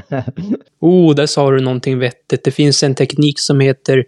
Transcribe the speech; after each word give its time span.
oh, 0.80 1.14
där 1.14 1.26
sa 1.26 1.50
du 1.50 1.60
någonting 1.60 1.98
vettigt. 1.98 2.44
Det 2.44 2.50
finns 2.50 2.82
en 2.82 2.94
teknik 2.94 3.38
som 3.38 3.60
heter 3.60 4.04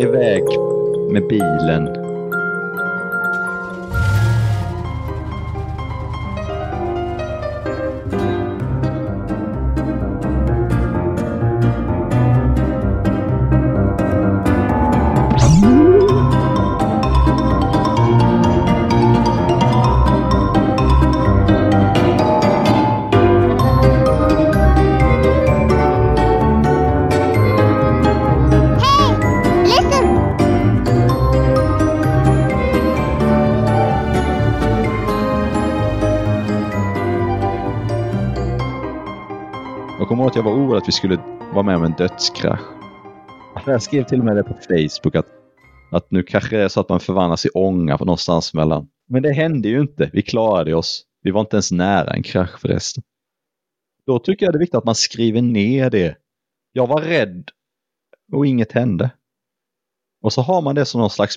iväg 0.00 0.44
med 1.12 1.28
bilen. 1.28 1.89
Jag 40.40 40.44
var 40.44 40.52
orolig 40.52 40.78
att 40.78 40.88
vi 40.88 40.92
skulle 40.92 41.16
vara 41.52 41.62
med 41.62 41.76
om 41.76 41.84
en 41.84 41.92
dödskrasch. 41.92 42.60
Alltså, 43.54 43.70
jag 43.70 43.82
skrev 43.82 44.04
till 44.04 44.18
och 44.18 44.24
med 44.24 44.36
det 44.36 44.42
på 44.42 44.54
Facebook 44.54 45.14
att, 45.14 45.26
att 45.92 46.10
nu 46.10 46.22
kanske 46.22 46.56
det 46.56 46.62
är 46.62 46.68
så 46.68 46.80
att 46.80 46.88
man 46.88 47.00
förvandlas 47.00 47.46
i 47.46 47.48
ånga 47.48 47.98
på 47.98 48.04
någonstans 48.04 48.54
mellan. 48.54 48.88
Men 49.08 49.22
det 49.22 49.32
hände 49.32 49.68
ju 49.68 49.80
inte. 49.80 50.10
Vi 50.12 50.22
klarade 50.22 50.74
oss. 50.74 51.04
Vi 51.22 51.30
var 51.30 51.40
inte 51.40 51.56
ens 51.56 51.72
nära 51.72 52.10
en 52.10 52.22
krasch 52.22 52.60
förresten. 52.60 53.02
Då 54.06 54.18
tycker 54.18 54.46
jag 54.46 54.54
det 54.54 54.56
är 54.56 54.60
viktigt 54.60 54.74
att 54.74 54.84
man 54.84 54.94
skriver 54.94 55.42
ner 55.42 55.90
det. 55.90 56.16
Jag 56.72 56.86
var 56.86 57.00
rädd 57.00 57.50
och 58.32 58.46
inget 58.46 58.72
hände. 58.72 59.10
Och 60.22 60.32
så 60.32 60.42
har 60.42 60.62
man 60.62 60.74
det 60.74 60.84
som 60.84 61.00
någon 61.00 61.10
slags 61.10 61.36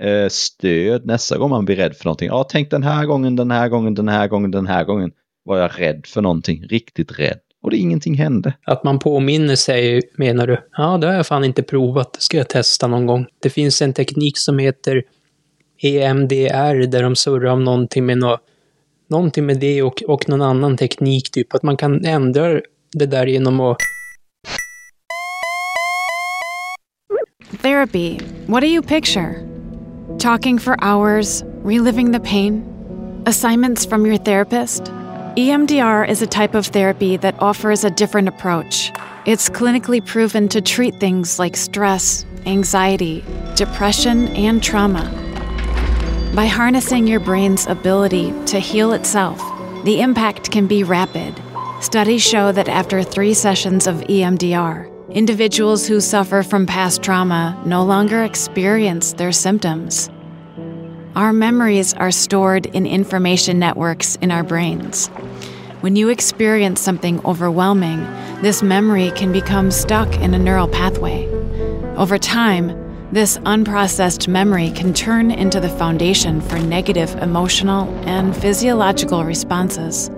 eh, 0.00 0.28
stöd 0.28 1.06
nästa 1.06 1.38
gång 1.38 1.50
man 1.50 1.64
blir 1.64 1.76
rädd 1.76 1.96
för 1.96 2.04
någonting. 2.04 2.28
Ja, 2.28 2.46
tänk 2.48 2.70
den 2.70 2.82
här 2.82 3.06
gången, 3.06 3.36
den 3.36 3.50
här 3.50 3.68
gången, 3.68 3.94
den 3.94 4.08
här 4.08 4.28
gången, 4.28 4.50
den 4.50 4.66
här 4.66 4.84
gången 4.84 5.12
var 5.44 5.58
jag 5.58 5.70
rädd 5.80 6.06
för 6.06 6.22
någonting, 6.22 6.62
riktigt 6.62 7.18
rädd. 7.18 7.40
Och 7.62 7.70
det 7.70 7.76
ingenting 7.76 8.14
hände. 8.14 8.54
att 8.64 8.84
man 8.84 8.98
påminner 8.98 9.56
sig, 9.56 10.00
menar 10.16 10.46
du? 10.46 10.58
Ja, 10.76 10.98
det 10.98 11.06
har 11.06 11.14
jag 11.14 11.26
fan 11.26 11.44
inte 11.44 11.62
provat. 11.62 12.12
Det 12.12 12.20
ska 12.20 12.36
jag 12.36 12.48
testa 12.48 12.86
någon 12.86 13.06
gång. 13.06 13.26
Det 13.42 13.50
finns 13.50 13.82
en 13.82 13.92
teknik 13.92 14.38
som 14.38 14.58
heter 14.58 15.02
EMDR 15.82 16.86
där 16.86 17.02
de 17.02 17.16
surrar 17.16 17.52
om 17.52 17.64
någonting 17.64 18.06
med 18.06 18.18
nå 18.18 18.38
någonting 19.10 19.46
med 19.46 19.60
det 19.60 19.82
och, 19.82 20.02
och 20.02 20.28
någon 20.28 20.42
annan 20.42 20.76
teknik, 20.76 21.30
typ 21.30 21.54
att 21.54 21.62
man 21.62 21.76
kan 21.76 22.04
ändra 22.04 22.60
det 22.92 23.06
där 23.06 23.26
genom 23.26 23.60
att 23.60 23.76
Therapy. 27.62 28.18
What 28.46 28.62
do 28.62 28.66
you 28.66 28.82
picture? 28.82 29.34
Talking 30.18 30.58
for 30.58 30.76
hours, 30.84 31.44
reliving 31.64 32.12
the 32.12 32.20
pain? 32.20 32.64
Assignments 33.26 33.86
from 33.86 34.06
your 34.06 34.18
therapist? 34.18 34.92
EMDR 35.36 36.06
is 36.06 36.20
a 36.20 36.26
type 36.26 36.54
of 36.54 36.66
therapy 36.66 37.16
that 37.16 37.40
offers 37.40 37.84
a 37.84 37.90
different 37.90 38.28
approach. 38.28 38.92
It's 39.24 39.48
clinically 39.48 40.04
proven 40.04 40.46
to 40.50 40.60
treat 40.60 41.00
things 41.00 41.38
like 41.38 41.56
stress, 41.56 42.26
anxiety, 42.44 43.24
depression, 43.56 44.28
and 44.36 44.62
trauma. 44.62 45.10
By 46.34 46.44
harnessing 46.44 47.06
your 47.06 47.20
brain's 47.20 47.66
ability 47.66 48.34
to 48.44 48.58
heal 48.60 48.92
itself, 48.92 49.38
the 49.84 50.02
impact 50.02 50.50
can 50.50 50.66
be 50.66 50.84
rapid. 50.84 51.42
Studies 51.80 52.22
show 52.22 52.52
that 52.52 52.68
after 52.68 53.02
three 53.02 53.32
sessions 53.32 53.86
of 53.86 54.02
EMDR, 54.02 54.90
individuals 55.14 55.86
who 55.86 56.02
suffer 56.02 56.42
from 56.42 56.66
past 56.66 57.02
trauma 57.02 57.58
no 57.64 57.82
longer 57.82 58.22
experience 58.22 59.14
their 59.14 59.32
symptoms. 59.32 60.10
Our 61.14 61.34
memories 61.34 61.92
are 61.92 62.10
stored 62.10 62.64
in 62.64 62.86
information 62.86 63.58
networks 63.58 64.16
in 64.16 64.30
our 64.30 64.42
brains. 64.42 65.08
When 65.82 65.94
you 65.94 66.08
experience 66.08 66.80
something 66.80 67.22
overwhelming, 67.26 68.00
this 68.40 68.62
memory 68.62 69.10
can 69.10 69.30
become 69.30 69.70
stuck 69.70 70.10
in 70.20 70.32
a 70.32 70.38
neural 70.38 70.68
pathway. 70.68 71.26
Over 71.96 72.16
time, 72.16 72.68
this 73.12 73.36
unprocessed 73.40 74.26
memory 74.26 74.70
can 74.70 74.94
turn 74.94 75.30
into 75.30 75.60
the 75.60 75.68
foundation 75.68 76.40
for 76.40 76.58
negative 76.58 77.14
emotional 77.16 77.90
and 78.08 78.34
physiological 78.34 79.22
responses. 79.22 80.10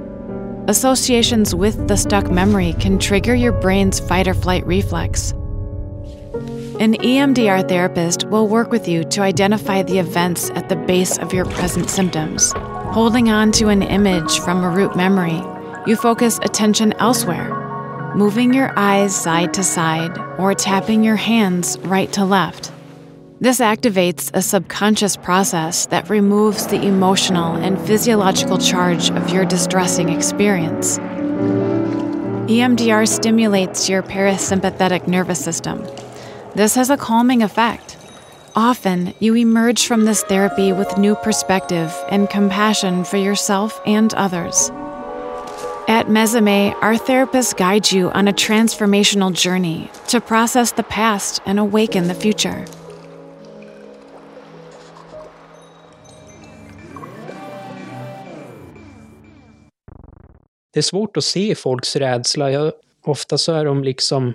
Associations 0.68 1.56
with 1.56 1.88
the 1.88 1.96
stuck 1.96 2.30
memory 2.30 2.72
can 2.74 3.00
trigger 3.00 3.34
your 3.34 3.50
brain's 3.50 3.98
fight 3.98 4.28
or 4.28 4.34
flight 4.34 4.64
reflex. 4.64 5.34
An 6.80 6.94
EMDR 6.94 7.68
therapist 7.68 8.24
will 8.24 8.48
work 8.48 8.72
with 8.72 8.88
you 8.88 9.04
to 9.04 9.20
identify 9.20 9.84
the 9.84 10.00
events 10.00 10.50
at 10.50 10.68
the 10.68 10.74
base 10.74 11.16
of 11.18 11.32
your 11.32 11.44
present 11.44 11.88
symptoms. 11.88 12.52
Holding 12.56 13.30
on 13.30 13.52
to 13.52 13.68
an 13.68 13.82
image 13.82 14.40
from 14.40 14.64
a 14.64 14.68
root 14.68 14.96
memory, 14.96 15.40
you 15.86 15.94
focus 15.94 16.40
attention 16.42 16.92
elsewhere, 16.98 18.12
moving 18.16 18.52
your 18.52 18.76
eyes 18.76 19.14
side 19.14 19.54
to 19.54 19.62
side 19.62 20.18
or 20.36 20.52
tapping 20.52 21.04
your 21.04 21.14
hands 21.14 21.78
right 21.82 22.12
to 22.12 22.24
left. 22.24 22.72
This 23.40 23.60
activates 23.60 24.32
a 24.34 24.42
subconscious 24.42 25.16
process 25.16 25.86
that 25.86 26.10
removes 26.10 26.66
the 26.66 26.82
emotional 26.82 27.54
and 27.54 27.80
physiological 27.86 28.58
charge 28.58 29.10
of 29.10 29.30
your 29.30 29.44
distressing 29.44 30.08
experience. 30.08 30.98
EMDR 32.48 33.06
stimulates 33.06 33.88
your 33.88 34.02
parasympathetic 34.02 35.06
nervous 35.06 35.42
system. 35.42 35.86
This 36.56 36.76
has 36.76 36.88
a 36.88 36.96
calming 36.96 37.42
effect. 37.42 37.96
Often, 38.54 39.14
you 39.18 39.34
emerge 39.34 39.88
from 39.88 40.04
this 40.04 40.22
therapy 40.22 40.72
with 40.72 40.96
new 40.96 41.16
perspective 41.16 41.92
and 42.08 42.30
compassion 42.30 43.02
for 43.02 43.16
yourself 43.16 43.80
and 43.84 44.14
others. 44.14 44.70
At 45.88 46.06
Mesame, 46.06 46.72
our 46.80 46.94
therapists 46.94 47.56
guide 47.56 47.90
you 47.90 48.08
on 48.12 48.28
a 48.28 48.32
transformational 48.32 49.32
journey 49.32 49.90
to 50.06 50.20
process 50.20 50.70
the 50.70 50.84
past 50.84 51.42
and 51.44 51.58
awaken 51.58 52.06
the 52.06 52.14
future. 52.14 52.64
Det 60.70 60.80
är 60.80 60.82
svårt 60.82 61.16
att 61.16 61.24
se 61.24 61.54
folks 61.54 61.96
rädsla. 61.96 62.50
Jag, 62.50 62.72
ofta 63.04 63.38
så 63.38 63.52
är 63.52 63.64
de 63.64 63.84
liksom 63.84 64.34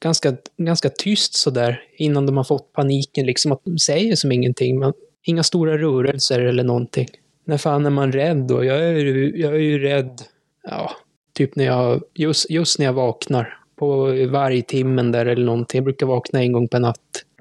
ganska, 0.00 0.36
ganska 0.56 0.88
tyst 0.90 1.34
sådär 1.34 1.80
innan 1.96 2.26
de 2.26 2.36
har 2.36 2.44
fått 2.44 2.72
paniken. 2.72 3.26
Liksom 3.26 3.52
att 3.52 3.60
de 3.64 3.78
säger 3.78 4.16
som 4.16 4.32
ingenting. 4.32 4.78
Man, 4.78 4.92
inga 5.22 5.42
stora 5.42 5.78
rörelser 5.78 6.40
eller 6.40 6.64
någonting. 6.64 7.06
När 7.44 7.58
fan 7.58 7.86
är 7.86 7.90
man 7.90 8.12
rädd 8.12 8.36
då? 8.48 8.64
Jag 8.64 8.78
är, 8.84 8.92
ju- 8.92 9.36
jag 9.40 9.54
är 9.54 9.58
ju 9.60 9.78
rädd, 9.78 10.22
ja, 10.62 10.90
typ 11.32 11.56
när 11.56 11.64
jag, 11.64 12.02
just, 12.14 12.50
just 12.50 12.78
när 12.78 12.86
jag 12.86 12.92
vaknar. 12.92 13.58
På 13.78 14.04
vargtimmen 14.30 15.12
där 15.12 15.26
eller 15.26 15.46
någonting. 15.46 15.78
Jag 15.78 15.84
brukar 15.84 16.06
vakna 16.06 16.40
en 16.42 16.52
gång 16.52 16.68
per 16.68 16.80
natt. 16.80 16.98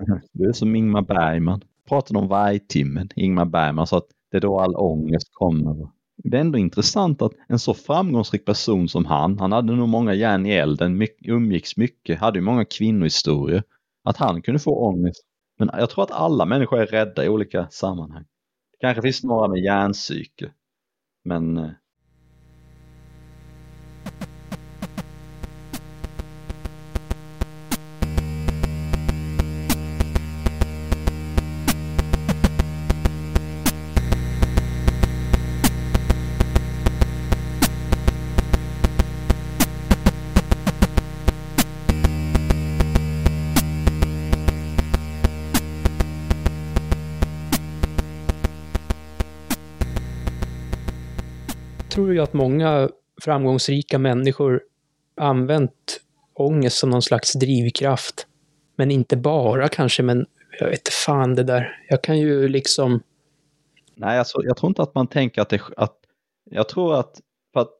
Mhm. 0.07 0.19
Du 0.31 0.49
är 0.49 0.53
som 0.53 0.75
Ingmar 0.75 1.01
Bergman. 1.01 1.61
Pratade 1.89 2.19
om 2.19 2.27
vargtimmen. 2.27 3.09
Ingmar 3.15 3.45
Bergman 3.45 3.87
sa 3.87 3.97
att 3.97 4.07
det 4.31 4.37
är 4.37 4.41
då 4.41 4.59
all 4.59 4.75
ångest 4.75 5.27
kommer. 5.33 5.87
Det 6.17 6.37
är 6.37 6.41
ändå 6.41 6.57
intressant 6.57 7.21
att 7.21 7.31
en 7.47 7.59
så 7.59 7.73
framgångsrik 7.73 8.45
person 8.45 8.89
som 8.89 9.05
han, 9.05 9.39
han 9.39 9.51
hade 9.51 9.75
nog 9.75 9.89
många 9.89 10.13
järn 10.13 10.45
i 10.45 10.51
elden, 10.51 10.97
mycket, 10.97 11.27
umgicks 11.27 11.77
mycket, 11.77 12.19
hade 12.19 12.37
ju 12.37 12.41
många 12.45 12.65
kvinnohistorier. 12.65 13.63
Att 14.03 14.17
han 14.17 14.41
kunde 14.41 14.59
få 14.59 14.87
ångest. 14.87 15.23
Men 15.59 15.69
jag 15.73 15.89
tror 15.89 16.03
att 16.03 16.11
alla 16.11 16.45
människor 16.45 16.79
är 16.79 16.85
rädda 16.85 17.25
i 17.25 17.29
olika 17.29 17.67
sammanhang. 17.69 18.23
Det 18.71 18.77
kanske 18.79 19.01
finns 19.01 19.23
några 19.23 19.47
med 19.47 19.63
hjärnpsyke. 19.63 20.51
Men 21.23 21.57
eh, 21.57 21.69
tror 51.95 52.13
ju 52.13 52.19
att 52.19 52.33
många 52.33 52.89
framgångsrika 53.21 53.99
människor 53.99 54.61
använt 55.15 56.01
ångest 56.33 56.77
som 56.77 56.89
någon 56.89 57.01
slags 57.01 57.33
drivkraft. 57.33 58.27
Men 58.75 58.91
inte 58.91 59.17
bara 59.17 59.67
kanske, 59.67 60.03
men 60.03 60.25
jag 60.59 60.69
vet 60.69 60.89
fan 60.89 61.35
det 61.35 61.43
där. 61.43 61.83
Jag 61.89 62.03
kan 62.03 62.19
ju 62.19 62.47
liksom... 62.47 63.01
Nej, 63.95 64.19
alltså, 64.19 64.43
jag 64.43 64.57
tror 64.57 64.69
inte 64.69 64.81
att 64.81 64.95
man 64.95 65.07
tänker 65.07 65.41
att 65.41 65.49
det... 65.49 65.61
Att, 65.77 65.97
jag 66.51 66.69
tror 66.69 66.99
att, 66.99 67.21
för 67.53 67.59
att, 67.59 67.71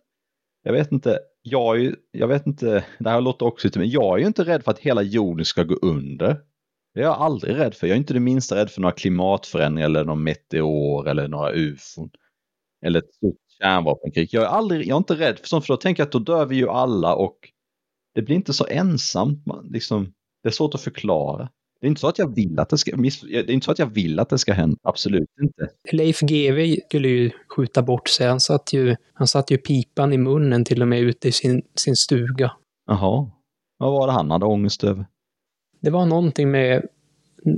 jag 0.64 0.74
vet 0.74 0.92
inte, 0.92 1.20
jag 1.42 1.76
är 1.76 1.80
ju, 1.80 1.96
jag 2.12 2.28
vet 2.28 2.48
inte, 2.48 2.86
det 3.00 3.10
här 3.10 3.22
låter 3.22 3.46
också 3.46 3.68
lite, 3.68 3.80
men 3.80 3.90
jag 3.90 4.16
är 4.16 4.18
ju 4.18 4.28
inte 4.28 4.44
rädd 4.44 4.64
för 4.64 4.72
att 4.72 4.80
hela 4.80 5.02
jorden 5.02 5.46
ska 5.46 5.64
gå 5.64 5.76
under. 5.82 6.42
Det 6.94 7.00
är 7.00 7.04
jag 7.04 7.16
aldrig 7.16 7.56
rädd 7.56 7.76
för. 7.76 7.88
Jag 7.88 7.96
är 7.96 8.00
inte 8.00 8.14
det 8.14 8.20
minsta 8.20 8.56
rädd 8.56 8.70
för 8.70 8.82
några 8.82 8.96
klimatförändringar 8.96 9.86
eller 9.86 10.04
någon 10.04 10.24
meteor 10.24 11.08
eller 11.08 11.28
några 11.28 11.52
ufon. 11.52 12.10
Eller 12.86 13.00
ett 13.00 13.14
stort 13.14 13.45
kärnvapenkrig. 13.62 14.30
Jag 14.32 14.44
är, 14.44 14.48
aldrig, 14.48 14.88
jag 14.88 14.96
är 14.96 14.98
inte 14.98 15.16
rädd 15.16 15.40
för 15.40 15.48
sånt, 15.48 15.66
för 15.66 15.74
då 15.74 15.78
tänker 15.78 16.02
jag 16.02 16.08
att 16.08 16.12
då 16.12 16.20
dör 16.20 16.46
vi 16.46 16.56
ju 16.56 16.70
alla 16.70 17.16
och 17.16 17.38
det 18.16 18.22
blir 18.22 18.36
inte 18.36 18.54
så 18.54 18.66
ensamt. 18.66 19.46
Man, 19.46 19.68
liksom, 19.68 20.14
det 20.44 20.50
är 20.50 20.54
svårt 20.54 20.76
att 20.76 20.82
förklara. 20.82 21.50
Det 21.82 21.88
är 21.88 21.90
inte 21.90 22.02
så 22.02 22.08
att 22.08 22.20
jag 22.20 22.36
vill 22.36 22.60
att 22.60 22.70
det 22.70 22.78
ska, 22.78 22.96
det 22.96 23.36
är 23.36 23.52
inte 23.52 23.66
så 23.66 23.72
att 23.72 23.80
jag 23.80 23.94
vill 23.94 24.20
att 24.20 24.30
det 24.30 24.38
ska 24.38 24.54
hända. 24.54 24.78
Absolut 24.84 25.30
inte. 25.42 25.70
Leif 25.92 26.20
GW 26.20 26.76
skulle 26.88 27.08
ju 27.08 27.32
skjuta 27.56 27.82
bort 27.82 28.08
sig. 28.10 28.28
Han 28.28 28.40
satt 28.40 28.74
ju, 28.74 28.96
han 29.14 29.28
satt 29.28 29.52
ju 29.52 29.58
pipan 29.58 30.14
i 30.14 30.18
munnen 30.18 30.66
till 30.66 30.82
och 30.82 30.88
med 30.88 31.00
ute 31.00 31.28
i 31.28 31.32
sin, 31.32 31.64
sin 31.76 31.96
stuga. 31.96 32.52
Jaha. 32.88 33.32
Vad 33.78 33.92
var 33.92 34.08
det 34.08 34.14
han 34.14 34.32
hade 34.32 34.46
ångest 34.46 34.84
över? 34.84 35.06
Det 35.82 35.90
var 35.90 36.06
någonting 36.06 36.52
med, 36.52 36.88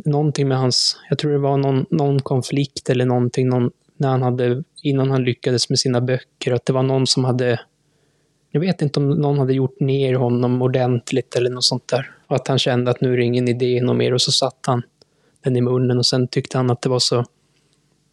någonting 0.06 0.48
med 0.48 0.58
hans, 0.58 1.00
jag 1.10 1.18
tror 1.18 1.32
det 1.32 1.38
var 1.38 1.58
någon, 1.58 1.86
någon 1.90 2.20
konflikt 2.20 2.90
eller 2.90 3.06
någonting, 3.06 3.50
någon, 3.50 3.72
när 3.98 4.10
han 4.10 4.22
hade, 4.22 4.64
innan 4.90 5.12
han 5.12 5.24
lyckades 5.24 5.70
med 5.70 5.80
sina 5.80 6.02
böcker, 6.02 6.54
att 6.54 6.66
det 6.66 6.74
var 6.74 6.84
någon 6.84 7.08
som 7.08 7.26
hade 7.26 7.60
jag 8.52 8.62
vet 8.62 8.82
inte 8.82 9.00
om 9.00 9.10
någon 9.10 9.40
hade 9.40 9.54
gjort 9.54 9.80
ner 9.80 10.14
honom 10.14 10.62
ordentligt 10.62 11.36
eller 11.36 11.50
något 11.50 11.64
sånt 11.64 11.88
där. 11.88 12.12
Och 12.28 12.36
att 12.36 12.48
han 12.48 12.60
kände 12.60 12.92
att 12.92 13.02
nu 13.02 13.14
är 13.14 13.18
det 13.18 13.24
ingen 13.24 13.48
idé 13.48 13.82
något 13.82 13.98
mer 13.98 14.14
och 14.14 14.22
så 14.22 14.32
satt 14.32 14.60
han 14.68 14.84
den 15.44 15.56
i 15.56 15.62
munnen 15.62 15.98
och 15.98 16.06
sen 16.06 16.28
tyckte 16.28 16.58
han 16.58 16.70
att 16.70 16.82
det 16.82 16.90
var 16.90 17.00
så 17.00 17.26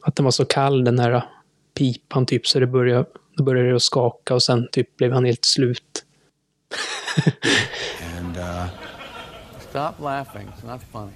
att 0.03 0.17
den 0.17 0.25
var 0.25 0.31
så 0.31 0.44
kall 0.44 0.85
den 0.85 0.99
här 0.99 1.25
pipan 1.79 2.26
typ 2.26 2.47
så 2.47 2.61
det 2.61 2.67
började, 2.67 3.05
då 3.37 3.44
började 3.44 3.69
det 3.69 3.77
att 3.77 3.82
skaka 3.82 4.35
och 4.35 4.43
sen 4.43 4.69
typ 4.73 4.97
blev 4.97 5.12
han 5.12 5.25
helt 5.25 5.44
slut. 5.44 6.05
And 8.19 8.37
uh, 8.37 8.83
Stop 9.75 9.99
laughing. 9.99 10.47
It's 10.55 10.62
not 10.62 10.81
funny. 10.93 11.11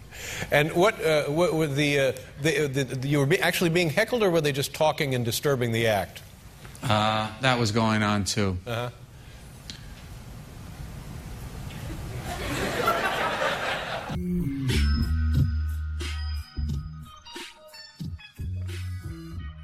and 0.50 0.72
what, 0.72 0.94
uh, 1.05 1.26
what 1.26 1.55
were 1.55 1.69
the, 1.69 2.00
uh, 2.00 2.12
the, 2.43 2.66
the, 2.66 2.82
the 2.82 3.08
you 3.08 3.20
were 3.20 3.26
be 3.26 3.38
actually 3.40 3.70
being 3.70 3.88
heckled, 3.88 4.20
or 4.20 4.31
were 4.31 4.40
they 4.40 4.50
just 4.50 4.75
talking 4.75 5.14
and 5.14 5.25
disturbing 5.25 5.70
the 5.70 5.87
act? 5.87 6.22
Uh, 6.82 7.28
that 7.40 7.56
was 7.56 7.70
going 7.70 8.02
on 8.02 8.25
too. 8.25 8.56
Uh-huh. 8.66 8.90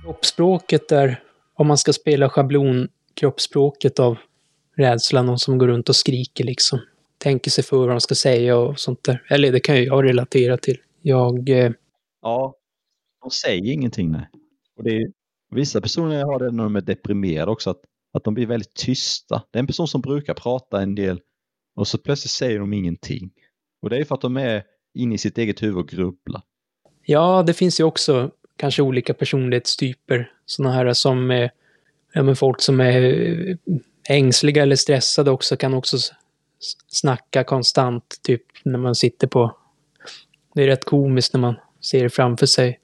Kroppsspråket 0.02 0.88
där, 0.88 1.22
om 1.54 1.66
man 1.66 1.78
ska 1.78 1.92
spela 1.92 2.28
schablon 2.28 2.88
kroppsspråket 3.14 3.98
av 3.98 4.16
rädsla, 4.76 5.22
någon 5.22 5.38
som 5.38 5.58
går 5.58 5.66
runt 5.68 5.88
och 5.88 5.96
skriker 5.96 6.44
liksom. 6.44 6.80
Tänker 7.24 7.50
sig 7.50 7.64
för 7.64 7.76
vad 7.76 7.88
de 7.88 8.00
ska 8.00 8.14
säga 8.14 8.56
och 8.56 8.80
sånt 8.80 9.04
där. 9.04 9.22
Eller 9.30 9.52
det 9.52 9.60
kan 9.60 9.76
ju 9.76 9.84
jag 9.84 10.04
relatera 10.04 10.56
till. 10.56 10.78
Jag... 11.02 11.48
Eh, 11.48 11.72
Ja, 12.22 12.54
de 13.22 13.30
säger 13.30 13.72
ingenting 13.72 14.10
nej. 14.10 14.28
Och 14.76 14.84
det 14.84 14.90
är, 14.96 15.12
vissa 15.50 15.80
personer 15.80 16.24
har 16.24 16.38
det 16.38 16.50
när 16.50 16.64
de 16.64 16.76
är 16.76 16.80
deprimerade 16.80 17.50
också, 17.50 17.70
att, 17.70 17.80
att 18.12 18.24
de 18.24 18.34
blir 18.34 18.46
väldigt 18.46 18.74
tysta. 18.74 19.42
Det 19.50 19.58
är 19.58 19.60
en 19.60 19.66
person 19.66 19.88
som 19.88 20.00
brukar 20.00 20.34
prata 20.34 20.82
en 20.82 20.94
del 20.94 21.20
och 21.76 21.88
så 21.88 21.98
plötsligt 21.98 22.30
säger 22.30 22.58
de 22.58 22.72
ingenting. 22.72 23.30
Och 23.82 23.90
det 23.90 23.96
är 23.96 24.04
för 24.04 24.14
att 24.14 24.20
de 24.20 24.36
är 24.36 24.62
inne 24.94 25.14
i 25.14 25.18
sitt 25.18 25.38
eget 25.38 25.62
huvud 25.62 25.76
och 25.76 25.88
grubblar. 25.88 26.42
ja, 27.04 27.42
det 27.42 27.54
finns 27.54 27.80
ju 27.80 27.84
också 27.84 28.30
kanske 28.56 28.82
olika 28.82 29.14
personlighetstyper. 29.14 30.32
Sådana 30.46 30.74
här 30.74 30.92
som 30.92 31.30
är, 31.30 31.50
ja 32.12 32.22
men 32.22 32.36
folk 32.36 32.60
som 32.60 32.80
är 32.80 33.02
eh, 33.02 33.56
ängsliga 34.08 34.62
eller 34.62 34.76
stressade 34.76 35.30
också 35.30 35.56
kan 35.56 35.74
också 35.74 35.96
snacka 36.88 37.44
konstant, 37.44 38.04
typ 38.22 38.42
när 38.64 38.78
man 38.78 38.94
sitter 38.94 39.26
på... 39.26 39.56
Det 40.54 40.62
är 40.62 40.66
rätt 40.66 40.84
komiskt 40.84 41.32
när 41.34 41.40
man 41.40 41.54
ser 41.80 42.02
det 42.02 42.10
framför 42.10 42.46
sig. 42.46 42.80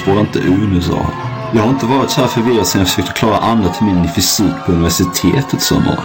Spårar 0.00 0.14
Spåra 0.14 0.20
inte 0.20 0.38
ur 0.38 0.68
nu, 0.68 0.80
sa 0.80 1.02
han. 1.02 1.12
Jag 1.54 1.62
har 1.62 1.70
inte 1.70 1.86
varit 1.86 2.10
så 2.10 2.20
här 2.20 2.28
förvirrad 2.28 2.66
sedan 2.66 2.80
jag 2.80 2.88
försökte 2.88 3.12
klara 3.12 3.36
andra 3.36 3.68
terminen 3.68 4.04
i 4.04 4.08
fysik 4.08 4.54
på 4.66 4.72
universitetet, 4.72 5.62
sa 5.62 5.78
Malin. 5.78 5.96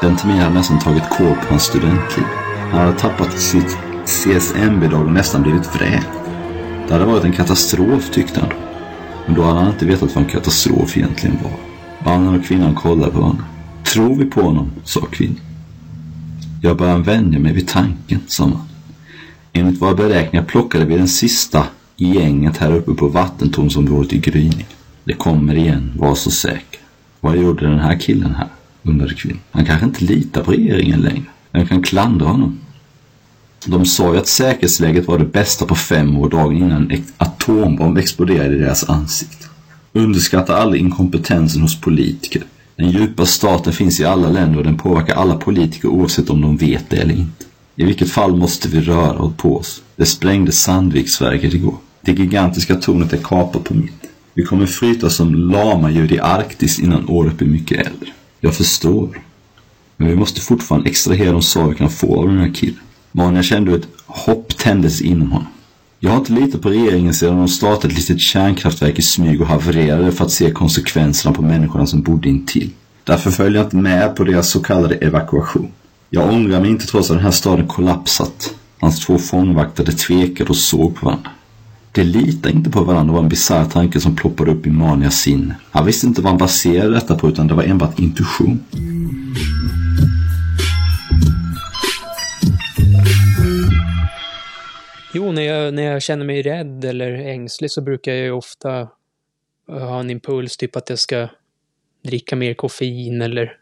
Den 0.00 0.16
terminen 0.16 0.42
hade 0.42 0.54
nästan 0.54 0.78
tagit 0.78 1.10
kål 1.10 1.34
på 1.34 1.46
hans 1.48 1.62
studentliv. 1.62 2.24
Han 2.70 2.80
hade 2.80 2.98
tappat 2.98 3.38
sitt 3.38 3.78
CSN-bidrag 4.06 5.06
och 5.06 5.12
nästan 5.12 5.42
blivit 5.42 5.76
vräkt. 5.76 6.08
Det 6.88 6.92
hade 6.92 7.04
varit 7.04 7.24
en 7.24 7.32
katastrof, 7.32 8.10
tyckte 8.10 8.40
han. 8.40 8.50
Men 9.26 9.34
då 9.34 9.42
hade 9.42 9.58
han 9.58 9.68
inte 9.68 9.86
vetat 9.86 10.14
vad 10.14 10.24
en 10.24 10.30
katastrof 10.30 10.96
egentligen 10.96 11.38
var. 11.42 11.52
Mannen 12.12 12.40
och 12.40 12.44
kvinnan 12.44 12.74
kollade 12.74 13.12
på 13.12 13.18
honom. 13.18 13.42
Tror 13.84 14.14
vi 14.14 14.24
på 14.24 14.42
honom? 14.42 14.70
sa 14.84 15.00
kvinnan. 15.00 15.40
Jag 16.62 16.76
börjar 16.76 16.98
vänja 16.98 17.38
mig 17.38 17.52
vid 17.52 17.68
tanken, 17.68 18.20
sa 18.26 18.46
man. 18.46 18.62
Enligt 19.52 19.82
våra 19.82 19.94
beräkningar 19.94 20.44
plockade 20.44 20.84
vi 20.84 20.96
den 20.96 21.08
sista 21.08 21.66
gänget 21.96 22.56
här 22.56 22.72
uppe 22.72 22.94
på 22.94 23.08
vattentornsområdet 23.08 24.12
i 24.12 24.18
gryning. 24.18 24.66
Det 25.04 25.14
kommer 25.14 25.54
igen, 25.54 25.92
var 25.96 26.14
så 26.14 26.30
säker. 26.30 26.80
Vad 27.20 27.36
gjorde 27.36 27.68
den 27.68 27.78
här 27.78 27.98
killen 27.98 28.34
här? 28.34 28.48
undrade 28.82 29.14
kvinnan. 29.14 29.40
Han 29.50 29.64
kanske 29.64 29.86
inte 29.86 30.04
litar 30.04 30.42
på 30.42 30.50
regeringen 30.50 31.00
längre. 31.00 31.24
Vem 31.52 31.66
kan 31.66 31.82
klandra 31.82 32.26
honom? 32.26 32.60
De 33.66 33.86
sa 33.86 34.12
ju 34.12 34.20
att 34.20 34.26
säkerhetsläget 34.26 35.08
var 35.08 35.18
det 35.18 35.24
bästa 35.24 35.66
på 35.66 35.74
fem 35.74 36.18
år 36.18 36.30
dagen 36.30 36.56
innan 36.56 36.90
en 36.90 37.04
atombomb 37.16 37.98
exploderade 37.98 38.56
i 38.56 38.58
deras 38.58 38.88
ansikte. 38.88 39.46
Underskatta 39.92 40.56
aldrig 40.56 40.82
inkompetensen 40.82 41.62
hos 41.62 41.80
politiker. 41.80 42.42
Den 42.76 42.90
djupa 42.90 43.26
staten 43.26 43.72
finns 43.72 44.00
i 44.00 44.04
alla 44.04 44.28
länder 44.28 44.58
och 44.58 44.64
den 44.64 44.78
påverkar 44.78 45.14
alla 45.14 45.36
politiker 45.36 45.88
oavsett 45.88 46.30
om 46.30 46.40
de 46.40 46.56
vet 46.56 46.90
det 46.90 46.96
eller 46.96 47.14
inte. 47.14 47.44
I 47.76 47.84
vilket 47.84 48.10
fall 48.10 48.36
måste 48.36 48.68
vi 48.68 48.80
röra 48.80 49.18
oss 49.18 49.32
på 49.36 49.56
oss. 49.56 49.81
Det 49.96 50.06
sprängde 50.06 50.52
Sandviksverket 50.52 51.54
igår. 51.54 51.76
Det 52.00 52.12
gigantiska 52.12 52.74
tornet 52.74 53.12
är 53.12 53.16
kapat 53.16 53.64
på 53.64 53.74
mitten. 53.74 54.10
Vi 54.34 54.44
kommer 54.44 54.66
flyta 54.66 55.10
som 55.10 55.34
lamadjur 55.34 56.12
i 56.12 56.20
Arktis 56.20 56.78
innan 56.78 57.08
året 57.08 57.38
blir 57.38 57.48
mycket 57.48 57.86
äldre. 57.86 58.08
Jag 58.40 58.54
förstår. 58.54 59.18
Men 59.96 60.08
vi 60.08 60.16
måste 60.16 60.40
fortfarande 60.40 60.90
extrahera 60.90 61.32
de 61.32 61.42
svar 61.42 61.68
vi 61.68 61.74
kan 61.74 61.90
få 61.90 62.20
av 62.20 62.28
den 62.28 62.38
här 62.38 62.54
killen. 62.54 62.80
Mania 63.12 63.42
kände 63.42 63.70
hur 63.70 63.78
ett 63.78 63.88
hopp 64.06 64.56
tändes 64.56 65.00
inom 65.00 65.32
honom. 65.32 65.48
Jag 66.00 66.10
har 66.10 66.18
inte 66.18 66.32
litat 66.32 66.62
på 66.62 66.68
regeringen 66.68 67.14
sedan 67.14 67.36
de 67.36 67.48
startade 67.48 67.88
ett 67.88 67.98
litet 67.98 68.20
kärnkraftverk 68.20 68.98
i 68.98 69.02
smyg 69.02 69.40
och 69.40 69.46
havererade 69.46 70.12
för 70.12 70.24
att 70.24 70.30
se 70.30 70.50
konsekvenserna 70.50 71.34
på 71.34 71.42
människorna 71.42 71.86
som 71.86 72.02
bodde 72.02 72.28
intill. 72.28 72.70
Därför 73.04 73.30
följde 73.30 73.58
jag 73.58 73.66
inte 73.66 73.76
med 73.76 74.16
på 74.16 74.24
deras 74.24 74.50
så 74.50 74.60
kallade 74.60 74.94
evakuation. 74.94 75.72
Jag 76.10 76.28
ångrar 76.28 76.60
mig 76.60 76.70
inte 76.70 76.86
trots 76.86 77.10
att 77.10 77.16
den 77.16 77.24
här 77.24 77.30
staden 77.30 77.68
kollapsat. 77.68 78.54
Hans 78.82 79.06
två 79.06 79.18
fångvaktare 79.18 79.92
tvekade 79.92 80.50
och 80.50 80.56
såg 80.56 80.96
på 80.96 81.06
varandra. 81.06 81.30
De 81.92 82.04
litade 82.04 82.54
inte 82.54 82.70
på 82.70 82.84
varandra 82.84 83.14
var 83.14 83.22
en 83.22 83.28
bisarr 83.28 83.64
tanke 83.64 84.00
som 84.00 84.16
ploppade 84.16 84.50
upp 84.50 84.66
i 84.66 84.70
Manias 84.70 85.14
sinne. 85.14 85.56
Han 85.70 85.86
visste 85.86 86.06
inte 86.06 86.22
vad 86.22 86.30
han 86.30 86.38
baserade 86.38 86.94
detta 86.94 87.18
på 87.18 87.28
utan 87.28 87.46
det 87.46 87.54
var 87.54 87.62
enbart 87.62 87.98
intuition. 87.98 88.64
Jo, 95.14 95.32
när 95.32 95.42
jag, 95.42 95.74
när 95.74 95.82
jag 95.82 96.02
känner 96.02 96.24
mig 96.24 96.42
rädd 96.42 96.84
eller 96.84 97.12
ängslig 97.12 97.70
så 97.70 97.82
brukar 97.82 98.12
jag 98.12 98.24
ju 98.24 98.30
ofta 98.30 98.80
eh, 99.68 99.88
ha 99.88 100.00
en 100.00 100.10
impuls, 100.10 100.56
typ 100.56 100.76
att 100.76 100.90
jag 100.90 100.98
ska 100.98 101.28
dricka 102.04 102.36
mer 102.36 102.54
koffein 102.54 103.22
eller 103.22 103.56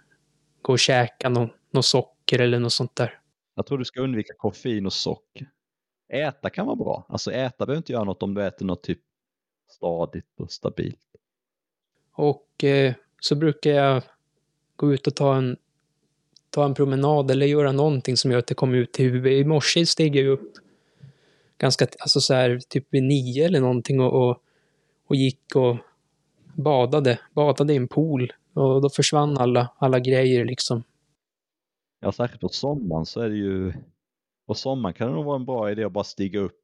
gå 0.63 0.73
och 0.73 0.79
käka 0.79 1.29
något 1.29 1.85
socker 1.85 2.41
eller 2.41 2.59
något 2.59 2.73
sånt 2.73 2.97
där. 2.97 3.20
Jag 3.61 3.67
tror 3.67 3.79
du 3.79 3.85
ska 3.85 4.01
undvika 4.01 4.35
koffein 4.39 4.87
och 4.87 4.93
socker. 4.93 5.51
Äta 6.09 6.51
kan 6.51 6.67
vara 6.67 6.77
bra. 6.77 7.07
Alltså 7.09 7.33
äta 7.33 7.67
behöver 7.67 7.79
inte 7.79 7.93
göra 7.93 8.05
något 8.05 8.23
om 8.23 8.35
du 8.35 8.47
äter 8.47 8.67
något 8.67 8.83
typ 8.83 8.99
stadigt 9.71 10.41
och 10.41 10.51
stabilt. 10.51 10.99
Och 12.13 12.65
eh, 12.65 12.95
så 13.21 13.35
brukar 13.35 13.71
jag 13.71 14.03
gå 14.77 14.93
ut 14.93 15.07
och 15.07 15.15
ta 15.15 15.37
en, 15.37 15.57
ta 16.51 16.65
en 16.65 16.75
promenad 16.75 17.31
eller 17.31 17.47
göra 17.47 17.73
någonting 17.73 18.17
som 18.17 18.31
gör 18.31 18.39
att 18.39 18.47
det 18.47 18.55
kommer 18.55 18.77
ut 18.77 18.93
till 18.93 19.05
huvudet. 19.05 19.33
I 19.33 19.45
morse 19.45 19.87
steg 19.87 20.17
jag 20.17 20.27
upp 20.27 20.53
ganska, 21.59 21.87
alltså 21.99 22.21
så 22.21 22.35
här, 22.35 22.61
typ 22.69 22.87
vid 22.91 23.03
nio 23.03 23.45
eller 23.45 23.61
någonting 23.61 24.01
och, 24.01 24.29
och, 24.29 24.43
och 25.07 25.17
gick 25.17 25.57
och 25.57 25.77
badade, 26.55 27.19
badade 27.35 27.73
i 27.73 27.77
en 27.77 27.89
pool. 27.89 28.33
Och 28.53 28.83
då 28.83 28.91
försvann 28.91 29.39
alla, 29.39 29.69
alla 29.79 30.01
grejer 30.01 30.45
liksom. 30.45 30.83
Ja, 32.01 32.13
särskilt 32.13 32.41
på 32.41 32.49
sommaren 32.49 33.07
så 33.07 33.21
är 33.21 33.29
det 33.29 33.37
ju... 33.37 33.73
På 34.47 34.55
sommaren 34.55 34.95
kan 34.95 35.09
det 35.09 35.15
nog 35.15 35.25
vara 35.25 35.37
en 35.37 35.45
bra 35.45 35.71
idé 35.71 35.85
att 35.85 35.93
bara 35.93 36.05
stiga 36.05 36.41
upp, 36.41 36.61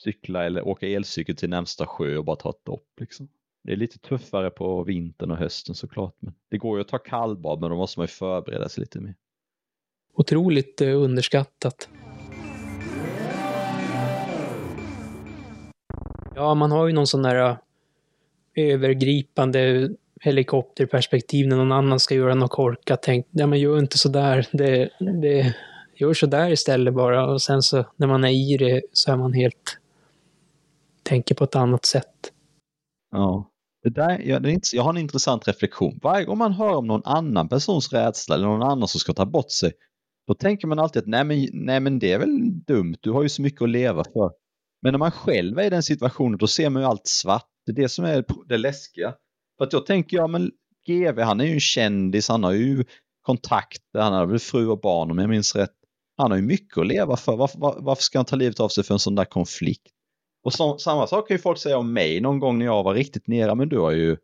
cykla 0.00 0.44
eller 0.44 0.68
åka 0.68 0.86
elcykel 0.88 1.36
till 1.36 1.50
närmsta 1.50 1.86
sjö 1.86 2.16
och 2.16 2.24
bara 2.24 2.36
ta 2.36 2.50
ett 2.50 2.64
dopp 2.64 2.88
liksom. 3.00 3.28
Det 3.64 3.72
är 3.72 3.76
lite 3.76 3.98
tuffare 3.98 4.50
på 4.50 4.82
vintern 4.82 5.30
och 5.30 5.36
hösten 5.36 5.74
såklart. 5.74 6.14
Men 6.18 6.34
det 6.50 6.58
går 6.58 6.78
ju 6.78 6.82
att 6.82 6.88
ta 6.88 6.98
kallbad 6.98 7.60
men 7.60 7.70
då 7.70 7.76
måste 7.76 7.98
man 7.98 8.04
ju 8.04 8.08
förbereda 8.08 8.68
sig 8.68 8.80
lite 8.80 9.00
mer. 9.00 9.14
Otroligt 10.14 10.80
eh, 10.80 11.02
underskattat. 11.02 11.88
Ja, 16.34 16.54
man 16.54 16.70
har 16.70 16.86
ju 16.86 16.92
någon 16.92 17.06
sån 17.06 17.22
där 17.22 17.50
eh, 17.50 17.56
övergripande 18.54 19.90
helikopterperspektiv 20.22 21.48
när 21.48 21.56
någon 21.56 21.72
annan 21.72 22.00
ska 22.00 22.14
göra 22.14 22.34
något 22.34 22.50
korkat. 22.50 23.02
Tänk, 23.02 23.26
ja 23.30 23.46
men 23.46 23.60
gör 23.60 23.78
inte 23.78 23.98
sådär. 23.98 24.48
Det, 24.52 24.90
det, 25.22 25.54
gör 25.94 26.14
sådär 26.14 26.50
istället 26.50 26.94
bara. 26.94 27.26
Och 27.26 27.42
sen 27.42 27.62
så 27.62 27.84
när 27.96 28.06
man 28.06 28.24
är 28.24 28.30
i 28.30 28.56
det 28.56 28.82
så 28.92 29.12
är 29.12 29.16
man 29.16 29.32
helt... 29.32 29.78
Tänker 31.02 31.34
på 31.34 31.44
ett 31.44 31.56
annat 31.56 31.84
sätt. 31.84 32.32
Ja. 33.10 33.48
Det 33.82 33.90
där, 33.90 34.18
jag, 34.24 34.42
det 34.42 34.50
är 34.50 34.52
inte, 34.52 34.68
jag 34.72 34.82
har 34.82 34.90
en 34.90 34.96
intressant 34.96 35.48
reflektion. 35.48 35.98
Varje 36.02 36.24
gång 36.24 36.38
man 36.38 36.52
hör 36.52 36.76
om 36.76 36.86
någon 36.86 37.02
annan 37.04 37.48
persons 37.48 37.92
rädsla 37.92 38.34
eller 38.34 38.46
någon 38.46 38.62
annan 38.62 38.88
som 38.88 39.00
ska 39.00 39.12
ta 39.12 39.26
bort 39.26 39.50
sig, 39.50 39.72
då 40.26 40.34
tänker 40.34 40.66
man 40.66 40.78
alltid 40.78 41.02
att 41.02 41.08
nej 41.08 41.24
men, 41.24 41.48
nej 41.52 41.80
men 41.80 41.98
det 41.98 42.12
är 42.12 42.18
väl 42.18 42.64
dumt, 42.66 42.96
du 43.00 43.10
har 43.10 43.22
ju 43.22 43.28
så 43.28 43.42
mycket 43.42 43.62
att 43.62 43.68
leva 43.68 44.04
för. 44.04 44.32
Men 44.82 44.92
när 44.92 44.98
man 44.98 45.10
själv 45.10 45.58
är 45.58 45.64
i 45.64 45.70
den 45.70 45.82
situationen, 45.82 46.38
då 46.38 46.46
ser 46.46 46.70
man 46.70 46.82
ju 46.82 46.88
allt 46.88 47.06
svart. 47.06 47.48
Det 47.66 47.72
är 47.72 47.76
det 47.76 47.88
som 47.88 48.04
är 48.04 48.24
det 48.48 48.58
läskiga. 48.58 49.14
För 49.58 49.64
att 49.64 49.70
då 49.70 49.80
tänker 49.80 50.16
jag, 50.16 50.30
men 50.30 50.50
GV 50.86 51.20
han 51.20 51.40
är 51.40 51.44
ju 51.44 51.52
en 51.52 51.60
kändis, 51.60 52.28
han 52.28 52.44
har 52.44 52.52
ju 52.52 52.84
kontakter, 53.22 54.00
han 54.00 54.12
har 54.12 54.26
väl 54.26 54.38
fru 54.38 54.66
och 54.66 54.80
barn 54.80 55.10
om 55.10 55.18
jag 55.18 55.30
minns 55.30 55.56
rätt. 55.56 55.74
Han 56.16 56.30
har 56.30 56.38
ju 56.38 56.44
mycket 56.44 56.78
att 56.78 56.86
leva 56.86 57.16
för. 57.16 57.36
Varför, 57.36 57.58
var, 57.58 57.76
varför 57.78 58.02
ska 58.02 58.18
han 58.18 58.26
ta 58.26 58.36
livet 58.36 58.60
av 58.60 58.68
sig 58.68 58.84
för 58.84 58.94
en 58.94 58.98
sån 58.98 59.14
där 59.14 59.24
konflikt? 59.24 59.92
Och 60.44 60.52
så, 60.52 60.78
samma 60.78 61.06
sak 61.06 61.28
kan 61.28 61.34
ju 61.34 61.42
folk 61.42 61.58
säga 61.58 61.78
om 61.78 61.92
mig 61.92 62.20
någon 62.20 62.38
gång 62.38 62.58
när 62.58 62.66
jag 62.66 62.82
var 62.82 62.94
riktigt 62.94 63.26
nere, 63.26 63.54
men 63.54 63.68
du 63.68 63.78
har 63.78 63.90
ju 63.90 64.16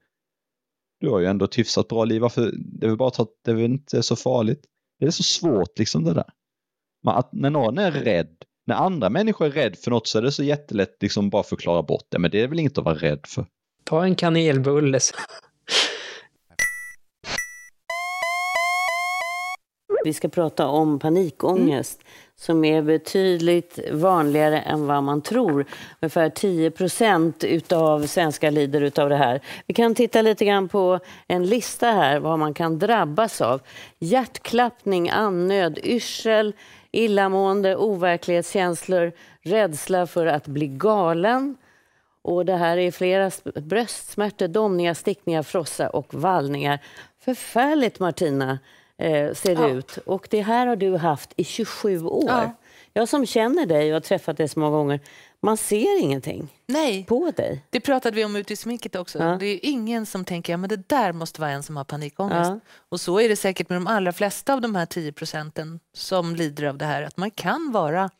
du 1.00 1.10
har 1.10 1.18
ju 1.18 1.26
ändå 1.26 1.44
ett 1.44 1.58
hyfsat 1.58 1.88
bra 1.88 2.04
liv. 2.04 2.22
Varför, 2.22 2.52
det 2.56 2.86
är 2.86 2.88
väl 2.88 2.98
bara 2.98 3.08
att 3.08 3.28
det 3.44 3.50
är 3.50 3.54
väl 3.54 3.64
inte 3.64 4.02
så 4.02 4.16
farligt. 4.16 4.64
Det 4.98 5.06
är 5.06 5.10
så 5.10 5.22
svårt 5.22 5.78
liksom 5.78 6.04
det 6.04 6.14
där. 6.14 6.30
Men 7.02 7.14
att 7.14 7.32
när 7.32 7.50
någon 7.50 7.78
är 7.78 7.92
rädd, 7.92 8.36
när 8.66 8.74
andra 8.74 9.10
människor 9.10 9.46
är 9.46 9.50
rädd 9.50 9.78
för 9.78 9.90
något 9.90 10.06
så 10.06 10.18
är 10.18 10.22
det 10.22 10.32
så 10.32 10.44
jättelätt 10.44 10.96
liksom 11.00 11.30
bara 11.30 11.42
förklara 11.42 11.82
bort 11.82 12.06
det. 12.08 12.18
Men 12.18 12.30
det 12.30 12.40
är 12.40 12.48
väl 12.48 12.58
inget 12.58 12.78
att 12.78 12.84
vara 12.84 12.94
rädd 12.94 13.20
för. 13.26 13.46
Ta 13.88 14.04
en 14.04 14.14
kanelbulle. 14.14 14.98
Vi 20.04 20.12
ska 20.12 20.28
prata 20.28 20.66
om 20.66 20.98
panikångest 20.98 22.00
som 22.36 22.64
är 22.64 22.82
betydligt 22.82 23.78
vanligare 23.92 24.60
än 24.60 24.86
vad 24.86 25.02
man 25.02 25.22
tror. 25.22 25.66
Ungefär 26.00 26.30
10 26.30 26.70
procent 26.70 27.44
av 27.72 28.06
svenskar 28.06 28.50
lider 28.50 29.00
av 29.00 29.08
det 29.08 29.16
här. 29.16 29.40
Vi 29.66 29.74
kan 29.74 29.94
titta 29.94 30.22
lite 30.22 30.44
grann 30.44 30.68
på 30.68 31.00
en 31.26 31.46
lista 31.46 31.86
här 31.86 32.20
vad 32.20 32.38
man 32.38 32.54
kan 32.54 32.78
drabbas 32.78 33.40
av. 33.40 33.60
Hjärtklappning, 33.98 35.10
andnöd, 35.10 35.78
yrsel, 35.82 36.52
illamående, 36.92 37.76
overklighetskänslor, 37.76 39.12
rädsla 39.42 40.06
för 40.06 40.26
att 40.26 40.46
bli 40.46 40.66
galen. 40.66 41.56
Och 42.22 42.44
det 42.46 42.56
här 42.56 42.76
är 42.76 42.90
flera 42.90 43.30
bröstsmärtor, 43.60 44.48
domningar, 44.48 44.94
stickningar, 44.94 45.42
frossa 45.42 45.88
och 45.90 46.14
vallningar. 46.14 46.78
Förfärligt 47.20 47.98
Martina 48.00 48.58
eh, 48.98 49.34
ser 49.34 49.56
det 49.56 49.62
Ja. 49.62 49.68
ut. 49.68 49.96
Och 50.06 50.28
det 50.30 50.40
här 50.40 50.66
har 50.66 50.76
du 50.76 50.96
haft 50.96 51.32
i 51.36 51.44
27 51.44 52.02
år. 52.04 52.24
Ja. 52.28 52.52
Jag 52.92 53.08
som 53.08 53.26
känner 53.26 53.66
dig 53.66 53.88
och 53.88 53.92
har 53.94 54.00
träffat 54.00 54.36
dig 54.36 54.48
så 54.48 54.58
många 54.60 54.76
gånger, 54.76 55.00
man 55.40 55.56
ser 55.56 56.00
ingenting 56.02 56.48
Nej, 56.66 57.04
på 57.04 57.30
dig. 57.36 57.64
det 57.70 57.80
pratade 57.80 58.16
vi 58.16 58.24
om 58.24 58.36
ute 58.36 58.52
i 58.52 58.56
sminket 58.56 58.96
också. 58.96 59.18
Ja. 59.18 59.36
Det 59.40 59.46
är 59.46 59.58
ingen 59.62 60.06
som 60.06 60.24
tänker 60.24 60.54
att 60.54 60.60
ja, 60.60 60.66
det 60.76 60.88
där 60.88 61.12
måste 61.12 61.40
vara 61.40 61.50
en 61.50 61.62
som 61.62 61.76
har 61.76 61.84
panikångest. 61.84 62.50
Ja. 62.50 62.60
Och 62.88 63.00
så 63.00 63.20
är 63.20 63.28
det 63.28 63.36
säkert 63.36 63.68
med 63.68 63.76
de 63.76 63.86
allra 63.86 64.12
flesta 64.12 64.54
av 64.54 64.60
de 64.60 64.74
här 64.74 64.86
10 64.86 65.12
procenten 65.12 65.80
som 65.94 66.34
lider 66.34 66.64
av 66.64 66.78
det 66.78 66.84
här. 66.84 67.02
Att 67.02 67.16
man 67.16 67.30
kan 67.30 67.72
vara 67.72 68.10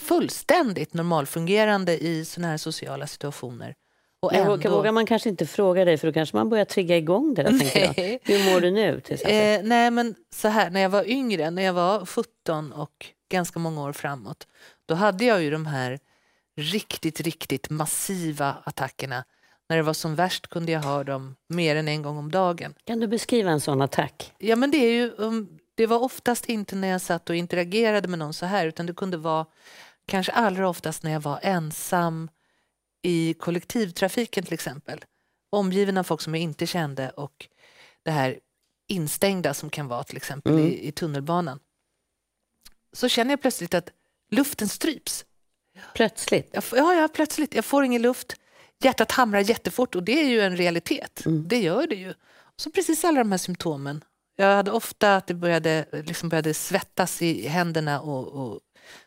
fullständigt 0.00 0.94
normalfungerande 0.94 1.98
i 2.04 2.24
såna 2.24 2.48
här 2.48 2.56
sociala 2.56 3.06
situationer. 3.06 3.74
Och 4.20 4.32
Jag 4.32 4.40
ändå... 4.40 4.50
vågar, 4.50 4.70
vågar 4.70 4.92
man 4.92 5.06
kanske 5.06 5.28
inte 5.28 5.46
fråga 5.46 5.84
dig 5.84 5.98
för 5.98 6.06
då 6.06 6.12
kanske 6.12 6.36
man 6.36 6.48
börjar 6.48 6.64
trigga 6.64 6.96
igång 6.96 7.34
det. 7.34 7.42
Där, 7.42 7.78
jag. 7.78 8.18
Hur 8.22 8.52
mår 8.52 8.60
du 8.60 8.70
nu? 8.70 9.00
Till? 9.00 9.18
Eh, 9.24 9.60
nej, 9.62 9.90
men 9.90 10.14
så 10.34 10.48
här, 10.48 10.70
när 10.70 10.80
jag 10.80 10.88
var 10.90 11.08
yngre, 11.08 11.50
när 11.50 11.62
jag 11.62 11.72
var 11.72 12.06
17 12.06 12.72
och 12.72 13.06
ganska 13.30 13.58
många 13.58 13.82
år 13.82 13.92
framåt, 13.92 14.46
då 14.86 14.94
hade 14.94 15.24
jag 15.24 15.42
ju 15.42 15.50
de 15.50 15.66
här 15.66 15.98
riktigt, 16.56 17.20
riktigt 17.20 17.70
massiva 17.70 18.56
attackerna. 18.64 19.24
När 19.68 19.76
det 19.76 19.82
var 19.82 19.92
som 19.92 20.14
värst 20.14 20.46
kunde 20.46 20.72
jag 20.72 20.80
ha 20.80 21.04
dem 21.04 21.36
mer 21.48 21.76
än 21.76 21.88
en 21.88 22.02
gång 22.02 22.18
om 22.18 22.30
dagen. 22.30 22.74
Kan 22.84 23.00
du 23.00 23.06
beskriva 23.06 23.50
en 23.50 23.60
sån 23.60 23.82
attack? 23.82 24.32
Ja, 24.38 24.56
men 24.56 24.70
det, 24.70 24.76
är 24.76 24.92
ju, 24.92 25.10
um, 25.16 25.48
det 25.74 25.86
var 25.86 25.98
oftast 25.98 26.46
inte 26.46 26.76
när 26.76 26.88
jag 26.88 27.00
satt 27.00 27.30
och 27.30 27.36
interagerade 27.36 28.08
med 28.08 28.18
någon 28.18 28.34
så 28.34 28.46
här, 28.46 28.66
utan 28.66 28.86
det 28.86 28.94
kunde 28.94 29.16
vara 29.16 29.46
kanske 30.06 30.32
allra 30.32 30.68
oftast 30.68 31.02
när 31.02 31.12
jag 31.12 31.20
var 31.20 31.38
ensam 31.42 32.28
i 33.02 33.34
kollektivtrafiken 33.34 34.44
till 34.44 34.54
exempel. 34.54 35.04
Omgiven 35.50 35.96
av 35.98 36.04
folk 36.04 36.20
som 36.20 36.34
jag 36.34 36.42
inte 36.42 36.66
kände 36.66 37.10
och 37.10 37.48
det 38.02 38.10
här 38.10 38.38
instängda 38.88 39.54
som 39.54 39.70
kan 39.70 39.88
vara 39.88 40.04
till 40.04 40.16
exempel 40.16 40.52
Mm. 40.52 40.66
i, 40.66 40.88
i 40.88 40.92
tunnelbanan. 40.92 41.58
Så 42.92 43.08
känner 43.08 43.30
jag 43.32 43.40
plötsligt 43.42 43.74
att 43.74 43.90
luften 44.30 44.68
stryps. 44.68 45.24
Plötsligt? 45.94 46.50
Jag, 46.52 46.64
ja, 46.72 46.94
ja, 46.94 47.08
plötsligt. 47.08 47.54
Jag 47.54 47.64
får 47.64 47.84
ingen 47.84 48.02
luft. 48.02 48.36
Hjärtat 48.82 49.12
hamrar 49.12 49.40
jättefort 49.40 49.94
och 49.94 50.02
det 50.02 50.20
är 50.22 50.28
ju 50.28 50.40
en 50.40 50.56
realitet. 50.56 51.22
Det 51.24 51.58
gör 51.58 51.86
det 51.86 51.94
ju. 51.94 52.14
Så 52.56 52.70
precis 52.70 53.04
alla 53.04 53.18
de 53.18 53.30
här 53.30 53.38
symptomen. 53.38 54.04
Jag 54.36 54.56
hade 54.56 54.70
ofta 54.70 55.16
att 55.16 55.26
det 55.26 55.34
började, 55.34 55.84
liksom 55.92 56.28
började 56.28 56.54
svettas 56.54 57.22
i 57.22 57.46
händerna 57.48 58.00
och, 58.00 58.26
och 58.28 58.60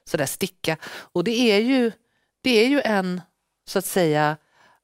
sådär 0.06 0.26
sticka. 0.26 0.78
Och 0.86 1.24
det 1.24 1.32
är 1.52 1.60
ju, 1.60 1.92
det 2.42 2.50
är 2.64 2.68
ju 2.68 2.82
en, 2.82 3.22
så 3.70 3.80
att 3.80 3.86
säga, 3.86 4.38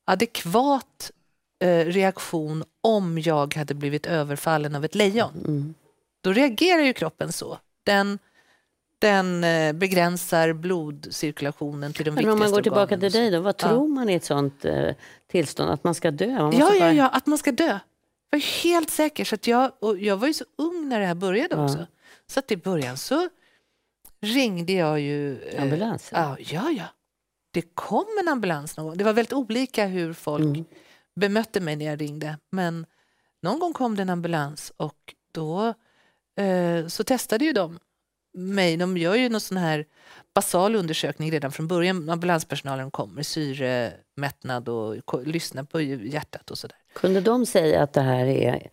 adekvat 0.06 1.12
eh, 1.60 1.86
reaktion 1.86 2.64
om 2.82 3.20
jag 3.20 3.56
hade 3.56 3.74
blivit 3.74 4.06
överfallen 4.06 4.76
av 4.76 4.86
ett 4.86 4.96
lejon. 4.96 5.76
Då 6.22 6.34
reagerar 6.34 6.82
ju 6.82 6.94
kroppen 6.94 7.32
så. 7.32 7.58
Den, 7.84 8.20
den 9.00 9.44
eh, 9.44 9.74
begränsar 9.74 10.54
blodcirkulationen 10.54 11.94
till 11.94 12.06
de 12.06 12.12
Men 12.12 12.16
viktigaste 12.16 12.34
om 12.34 12.40
man 12.40 12.52
går 12.52 12.62
tillbaka 12.62 12.82
organen 12.96 13.12
till 13.12 13.22
dig, 13.22 13.32
då, 13.32 13.40
vad 13.40 13.56
Ja. 13.60 13.68
tror 13.70 13.88
man 13.88 14.10
i 14.10 14.14
ett 14.14 14.24
sånt 14.26 14.66
eh, 14.66 14.90
tillstånd? 15.32 15.72
Att 15.72 15.84
man 15.84 15.96
ska 15.96 16.12
dö? 16.12 16.28
Man 16.28 16.58
Ja, 16.58 16.74
ja, 16.74 16.80
bara- 16.80 16.94
ja, 16.94 17.10
att 17.10 17.26
man 17.28 17.38
ska 17.38 17.52
dö. 17.52 17.80
Jag 18.36 18.40
var 18.40 18.64
helt 18.64 18.90
säker. 18.90 19.26
Så 19.26 19.36
att 19.36 19.48
jag, 19.48 19.72
och 19.80 20.00
jag 20.00 20.18
var 20.18 20.28
ju 20.28 20.34
så 20.34 20.46
ung 20.58 20.90
när 20.90 21.00
det 21.00 21.06
här 21.06 21.16
började 21.16 21.56
Ja. 21.56 21.64
också. 21.66 21.88
Så 22.28 22.40
att 22.40 22.52
i 22.52 22.58
början 22.58 22.98
så 22.98 23.30
ringde 24.22 24.74
jag 24.74 25.00
ju... 25.00 25.42
eh, 25.44 25.64
Ambulansen? 25.64 26.20
Ja, 26.22 26.38
ja, 26.40 26.72
ja. 26.72 26.84
Det 27.52 27.62
kom 27.76 28.06
en 28.22 28.28
ambulans 28.28 28.78
någon 28.78 28.86
gång. 28.86 28.98
Det 28.98 29.04
var 29.04 29.14
väldigt 29.14 29.34
olika 29.34 29.86
hur 29.86 30.14
folk 30.14 30.44
Mm. 30.44 30.66
bemötte 31.16 31.60
mig 31.62 31.76
när 31.76 31.86
jag 31.86 32.02
ringde. 32.02 32.38
Men 32.52 32.86
någon 33.42 33.60
gång 33.60 33.74
kom 33.74 33.96
det 33.96 34.02
en 34.02 34.10
ambulans 34.10 34.74
och 34.78 35.14
då 35.34 35.74
eh, 36.40 36.88
så 36.88 37.04
testade 37.04 37.46
ju 37.46 37.54
de 37.54 37.80
mig. 38.38 38.78
De 38.78 38.98
gör 38.98 39.16
ju 39.16 39.30
någon 39.30 39.42
sån 39.42 39.58
här 39.58 39.86
basal 40.34 40.76
undersökning 40.76 41.32
redan 41.32 41.52
från 41.52 41.68
början. 41.68 42.10
Ambulanspersonalen 42.10 42.92
kommer, 42.92 43.24
syremättnad 43.24 44.70
och 44.70 44.96
lyssnar 45.28 45.64
på 45.64 45.82
hjärtat 45.82 46.52
och 46.52 46.58
sådär. 46.58 46.78
Kunde 46.96 47.22
de 47.22 47.46
säga 47.46 47.84
att 47.84 47.94
det 47.94 48.02
här 48.02 48.26
är 48.26 48.70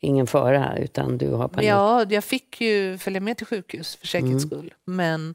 ingen 0.00 0.26
fara, 0.26 0.76
utan 0.78 1.18
du 1.18 1.30
har 1.30 1.48
panik? 1.48 1.68
Ja, 1.70 2.06
jag 2.08 2.24
fick 2.24 2.60
ju 2.60 2.98
följa 2.98 3.20
med 3.20 3.36
till 3.36 3.46
sjukhus 3.46 3.96
för 3.96 4.06
säkerhets 4.06 4.44
Mm. 4.44 4.48
skull. 4.48 4.74
Men 4.84 5.34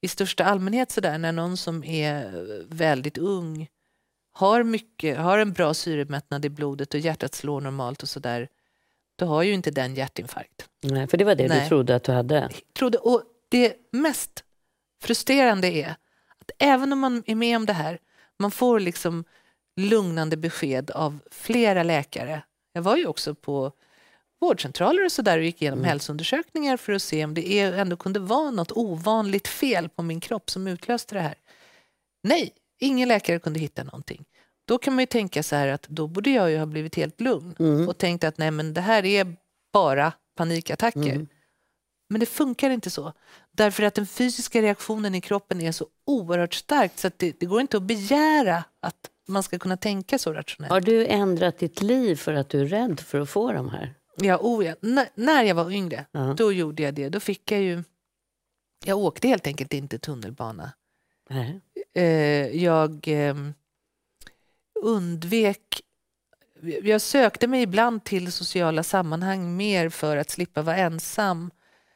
i 0.00 0.08
största 0.08 0.44
allmänhet 0.44 0.90
så 0.90 1.00
där, 1.00 1.18
när 1.18 1.32
någon 1.32 1.56
som 1.56 1.84
är 1.84 2.30
väldigt 2.68 3.18
ung 3.18 3.68
har, 4.32 4.62
mycket, 4.62 5.18
har 5.18 5.38
en 5.38 5.52
bra 5.52 5.74
syremättnad 5.74 6.44
i 6.44 6.48
blodet 6.48 6.94
och 6.94 7.00
hjärtat 7.00 7.34
slår 7.34 7.60
normalt 7.60 8.02
och 8.02 8.08
sådär, 8.08 8.48
då 9.18 9.26
har 9.26 9.42
ju 9.42 9.52
inte 9.52 9.70
den 9.70 9.94
hjärtinfarkt. 9.94 10.68
Nej, 10.82 11.06
för 11.06 11.16
det 11.18 11.24
var 11.24 11.34
det 11.34 11.42
du 11.42 11.48
Nej. 11.48 11.68
trodde 11.68 11.96
att 11.96 12.04
du 12.04 12.12
hade? 12.12 12.48
Trodde, 12.78 12.98
och 12.98 13.22
det 13.48 13.74
mest 13.92 14.44
frustrerande 15.02 15.68
är 15.68 15.88
att 16.38 16.50
även 16.58 16.92
om 16.92 16.98
man 16.98 17.22
är 17.26 17.34
med 17.34 17.56
om 17.56 17.66
det 17.66 17.72
här, 17.72 17.98
man 18.38 18.50
får 18.50 18.80
liksom 18.80 19.24
lugnande 19.78 20.36
besked 20.36 20.90
av 20.90 21.18
flera 21.30 21.82
läkare. 21.82 22.42
Jag 22.72 22.82
var 22.82 22.96
ju 22.96 23.06
också 23.06 23.34
på 23.34 23.72
vårdcentraler 24.40 25.04
och 25.04 25.12
så 25.12 25.22
där 25.22 25.38
och 25.38 25.44
gick 25.44 25.62
igenom 25.62 25.78
Mm. 25.78 25.88
hälsoundersökningar 25.88 26.76
för 26.76 26.92
att 26.92 27.02
se 27.02 27.24
om 27.24 27.34
det 27.34 27.52
är- 27.52 27.72
ändå 27.72 27.96
kunde 27.96 28.20
vara 28.20 28.50
något 28.50 28.72
ovanligt 28.72 29.48
fel 29.48 29.88
på 29.88 30.02
min 30.02 30.20
kropp 30.20 30.50
som 30.50 30.66
utlöste 30.66 31.14
det 31.14 31.20
här. 31.20 31.34
Nej, 32.22 32.52
ingen 32.80 33.08
läkare 33.08 33.38
kunde 33.38 33.60
hitta 33.60 33.84
någonting. 33.84 34.24
Då 34.64 34.78
kan 34.78 34.94
man 34.94 35.02
ju 35.02 35.06
tänka 35.06 35.42
så 35.42 35.56
här 35.56 35.68
att 35.68 35.82
då 35.88 36.06
borde 36.06 36.30
jag 36.30 36.50
ju 36.50 36.58
ha 36.58 36.66
blivit 36.66 36.94
helt 36.94 37.20
lugn 37.20 37.54
Mm. 37.58 37.88
och 37.88 37.98
tänkt 37.98 38.24
att 38.24 38.38
nej 38.38 38.50
men 38.50 38.74
det 38.74 38.80
här 38.80 39.04
är 39.04 39.36
bara 39.72 40.12
panikattacker. 40.36 41.00
Mm. 41.12 41.28
Men 42.10 42.20
det 42.20 42.26
funkar 42.26 42.70
inte 42.70 42.90
så. 42.90 43.12
Därför 43.52 43.82
att 43.82 43.94
den 43.94 44.06
fysiska 44.06 44.62
reaktionen 44.62 45.14
i 45.14 45.20
kroppen 45.20 45.60
är 45.60 45.72
så 45.72 45.86
oerhört 46.06 46.54
stark 46.54 46.92
så 46.94 47.06
att 47.06 47.18
det, 47.18 47.40
det 47.40 47.46
går 47.46 47.60
inte 47.60 47.76
att 47.76 47.82
begära 47.82 48.64
att 48.82 49.10
man 49.28 49.42
ska 49.42 49.58
kunna 49.58 49.76
tänka 49.76 50.18
så 50.18 50.32
rationellt. 50.32 50.72
Har 50.72 50.80
du 50.80 51.06
ändrat 51.06 51.58
ditt 51.58 51.82
liv 51.82 52.16
för 52.16 52.34
att 52.34 52.48
du 52.48 52.60
är 52.60 52.66
rädd 52.66 53.00
för 53.00 53.20
att 53.20 53.30
få 53.30 53.52
de 53.52 53.68
här? 53.68 53.94
Ja, 54.16 54.38
oh 54.42 54.66
ja. 54.66 54.74
När 55.14 55.42
jag 55.42 55.54
var 55.54 55.70
yngre, 55.70 56.06
Ja. 56.12 56.34
då 56.36 56.52
gjorde 56.52 56.82
jag 56.82 56.94
det. 56.94 57.08
Då 57.08 57.20
fick 57.20 57.52
jag 57.52 57.60
ju... 57.60 57.82
Jag 58.84 58.98
åkte 58.98 59.28
helt 59.28 59.46
enkelt 59.46 59.72
inte 59.72 59.98
tunnelbana. 59.98 60.72
Nej. 61.30 61.60
Eh, 61.94 62.62
jag 62.64 63.04
ehm, 63.08 63.54
undvek... 64.82 65.82
Jag 66.82 67.00
sökte 67.00 67.46
mig 67.46 67.62
ibland 67.62 68.04
till 68.04 68.32
sociala 68.32 68.82
sammanhang 68.82 69.56
mer 69.56 69.88
för 69.88 70.16
att 70.16 70.30
slippa 70.30 70.62
vara 70.62 70.76
ensam. 70.76 71.50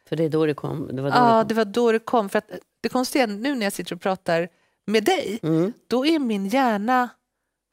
För 0.08 0.16
det 0.16 0.24
är 0.24 0.28
då 0.28 0.46
det 0.46 0.54
kom? 0.54 0.96
Det 0.96 1.02
var 1.02 1.10
då 1.10 1.16
Ja, 1.16 1.38
det 1.42 1.48
det 1.48 1.54
var 1.54 1.64
då 1.64 1.92
det 1.92 1.98
kom. 1.98 2.28
För 2.28 2.38
att 2.38 2.50
det 2.80 2.88
konstiga 2.88 3.26
nu 3.26 3.54
när 3.54 3.66
jag 3.66 3.72
sitter 3.72 3.94
och 3.94 4.00
pratar 4.00 4.48
med 4.86 5.04
dig, 5.04 5.38
kom. 5.40 5.54
Mm. 5.56 5.72
då 5.86 6.06
är 6.06 6.18
min 6.18 6.46
hjärna 6.48 7.08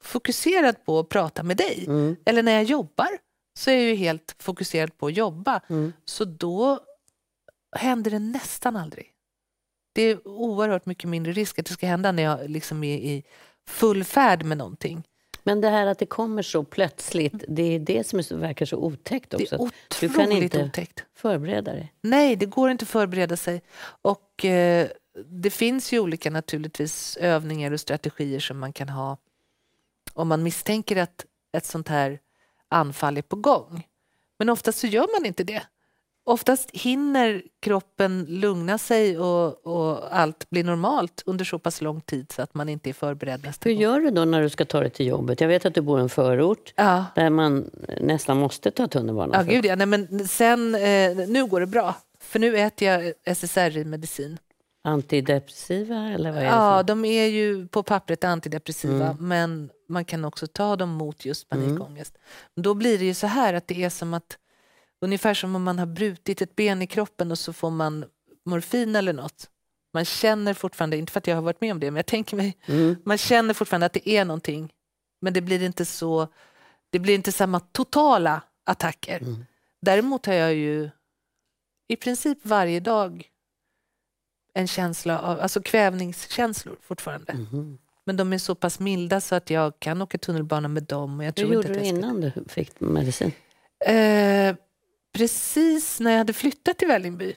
fokuserad 0.02 0.84
på 0.84 0.98
att 0.98 1.08
prata 1.08 1.42
med 1.42 1.56
dig. 1.56 1.84
Mm. 1.86 2.16
Eller 2.24 2.42
när 2.42 2.52
jag 2.52 2.64
jobbar 2.64 3.08
så 3.58 3.70
är 3.70 3.74
jag 3.74 3.84
ju 3.84 3.94
helt 3.94 4.36
fokuserad 4.38 4.96
på 4.98 5.06
att 5.06 5.16
jobba. 5.16 5.60
Mm. 5.68 5.92
Så 6.04 6.24
då 6.24 6.80
händer 7.76 8.10
det 8.10 8.18
nästan 8.18 8.76
aldrig. 8.76 9.06
Det 9.94 10.02
är 10.02 10.28
oerhört 10.28 10.86
mycket 10.86 11.10
mindre 11.10 11.32
risk 11.32 11.58
att 11.58 11.66
det 11.66 11.72
ska 11.72 11.86
hända 11.86 12.12
när 12.12 12.22
jag 12.22 12.50
liksom 12.50 12.84
är 12.84 12.96
i 12.96 13.24
full 13.68 14.04
färd 14.04 14.44
med 14.44 14.58
någonting. 14.58 15.02
Men 15.42 15.60
det 15.60 15.68
här 15.68 15.86
att 15.86 15.98
det 15.98 16.06
kommer 16.06 16.42
så 16.42 16.64
plötsligt, 16.64 17.44
det 17.48 17.62
är 17.62 17.78
det 17.78 18.06
som 18.06 18.40
verkar 18.40 18.66
så 18.66 18.76
otäckt 18.76 19.30
Det 19.30 19.36
också. 19.36 19.54
är 19.54 19.70
Du 20.00 20.08
kan 20.08 20.20
otroligt 20.26 20.42
inte 20.42 20.64
otäckt. 20.64 21.04
förbereda 21.16 21.72
dig. 21.72 21.92
Nej, 22.00 22.36
det 22.36 22.46
går 22.46 22.70
inte 22.70 22.82
att 22.82 22.88
förbereda 22.88 23.36
sig. 23.36 23.62
Och 24.02 24.44
eh, 24.44 24.88
det 25.26 25.50
finns 25.50 25.92
ju 25.92 26.00
olika 26.00 26.30
naturligtvis 26.30 27.16
övningar 27.16 27.70
och 27.70 27.80
strategier 27.80 28.40
som 28.40 28.58
man 28.58 28.72
kan 28.72 28.88
ha 28.88 29.16
om 30.20 30.28
man 30.28 30.42
misstänker 30.42 30.96
att 30.96 31.24
ett 31.56 31.66
sånt 31.66 31.88
här 31.88 32.18
anfall 32.68 33.16
är 33.18 33.22
på 33.22 33.36
gång. 33.36 33.86
Men 34.38 34.48
oftast 34.48 34.78
så 34.78 34.86
gör 34.86 35.06
man 35.20 35.26
inte 35.26 35.44
det. 35.44 35.62
Oftast 36.24 36.70
hinner 36.70 37.42
kroppen 37.62 38.26
lugna 38.28 38.78
sig 38.78 39.18
och, 39.18 39.66
och 39.66 40.16
allt 40.16 40.50
blir 40.50 40.64
normalt 40.64 41.22
under 41.26 41.44
så 41.44 41.58
pass 41.58 41.80
lång 41.80 42.00
tid 42.00 42.32
så 42.32 42.42
att 42.42 42.54
man 42.54 42.68
inte 42.68 42.90
är 42.90 42.94
förberedd 42.94 43.44
nästa 43.44 43.68
Hur 43.68 43.74
gång. 43.74 43.82
gör 43.82 44.00
du 44.00 44.10
då 44.10 44.24
när 44.24 44.42
du 44.42 44.48
ska 44.50 44.64
ta 44.64 44.80
dig 44.80 44.90
till 44.90 45.06
jobbet? 45.06 45.40
Jag 45.40 45.48
vet 45.48 45.66
att 45.66 45.74
du 45.74 45.80
bor 45.80 45.98
i 45.98 46.02
en 46.02 46.08
förort 46.08 46.72
Ja, 46.76 47.04
där 47.14 47.30
man 47.30 47.70
nästan 48.00 48.36
måste 48.36 48.70
ta 48.70 48.86
tunnelbanan. 48.86 49.46
ja 49.46 49.52
gud 49.54 49.64
ja. 49.66 49.76
Nej, 49.76 49.86
men 49.86 50.28
sen, 50.28 50.74
eh, 50.74 51.16
nu 51.28 51.46
går 51.46 51.60
det 51.60 51.66
bra. 51.66 51.94
För 52.20 52.38
nu 52.38 52.58
äter 52.58 52.88
jag 52.88 53.12
SSRI-medicin. 53.24 54.38
Antidepressiva 54.82 55.96
eller 56.08 56.30
vad 56.30 56.38
är 56.40 56.44
det 56.44 56.50
Ja, 56.50 56.78
för? 56.78 56.82
de 56.82 57.04
är 57.04 57.26
ju 57.26 57.68
på 57.68 57.82
pappret 57.82 58.24
antidepressiva 58.24 59.06
Mm. 59.10 59.28
men 59.28 59.70
man 59.88 60.04
kan 60.04 60.24
också 60.24 60.46
ta 60.46 60.76
dem 60.76 60.90
mot 60.90 61.24
just 61.24 61.48
panikångest. 61.48 62.18
Men 62.54 62.62
Då 62.62 62.74
blir 62.74 62.98
det 62.98 63.04
ju 63.04 63.14
så 63.14 63.26
här 63.26 63.54
att 63.54 63.66
det 63.66 63.84
är 63.84 63.90
som 63.90 64.14
att 64.14 64.38
ungefär 65.00 65.34
som 65.34 65.56
om 65.56 65.62
man 65.62 65.78
har 65.78 65.86
brutit 65.86 66.42
ett 66.42 66.56
ben 66.56 66.82
i 66.82 66.86
kroppen 66.86 67.30
och 67.30 67.38
så 67.38 67.52
får 67.52 67.70
man 67.70 68.04
morfin 68.46 68.96
eller 68.96 69.12
något. 69.12 69.50
Man 69.94 70.04
känner 70.04 70.54
fortfarande, 70.54 70.96
inte 70.96 71.12
för 71.12 71.18
att 71.20 71.26
jag 71.26 71.34
har 71.34 71.42
varit 71.42 71.60
med 71.60 71.72
om 71.72 71.80
det, 71.80 71.90
men 71.90 71.96
jag 71.96 72.06
tänker 72.06 72.36
mig, 72.36 72.56
Mm. 72.66 72.96
man 73.04 73.18
känner 73.18 73.54
fortfarande 73.54 73.86
att 73.86 73.92
det 73.92 74.08
är 74.08 74.24
någonting. 74.24 74.72
Men 75.20 75.32
det 75.32 75.40
blir 75.40 75.62
inte 75.62 75.84
så, 75.84 76.28
det 76.90 76.98
blir 76.98 77.14
inte 77.14 77.32
samma 77.32 77.60
totala 77.60 78.42
attacker. 78.66 79.16
Mm. 79.22 79.44
Däremot 79.82 80.26
har 80.26 80.32
jag 80.34 80.54
ju 80.54 80.90
i 81.88 81.96
princip 81.96 82.38
varje 82.42 82.80
dag 82.80 83.29
en 84.54 84.66
känsla 84.66 85.18
av, 85.20 85.40
alltså 85.40 85.62
kvävningskänslor 85.62 86.76
fortfarande. 86.82 87.32
Mhm. 87.34 87.78
Men 88.04 88.16
de 88.16 88.32
är 88.32 88.38
så 88.38 88.54
pass 88.54 88.80
milda 88.80 89.20
så 89.20 89.34
att 89.34 89.50
jag 89.50 89.78
kan 89.80 90.02
åka 90.02 90.18
tunnelbana 90.18 90.68
med 90.68 90.82
dem. 90.82 91.18
Och 91.18 91.24
jag 91.24 91.28
Hur 91.28 91.32
tror 91.32 91.54
gjorde 91.54 91.68
inte 91.68 91.80
du 91.80 91.80
att 91.80 91.86
ska- 91.86 91.96
innan 91.96 92.20
du 92.20 92.32
fick 92.48 92.80
medicin? 92.80 93.32
Eh, 93.86 94.56
precis 95.14 96.00
när 96.00 96.10
jag 96.10 96.18
hade 96.18 96.32
flyttat 96.32 96.78
till 96.78 96.88
Vällingby 96.88 97.34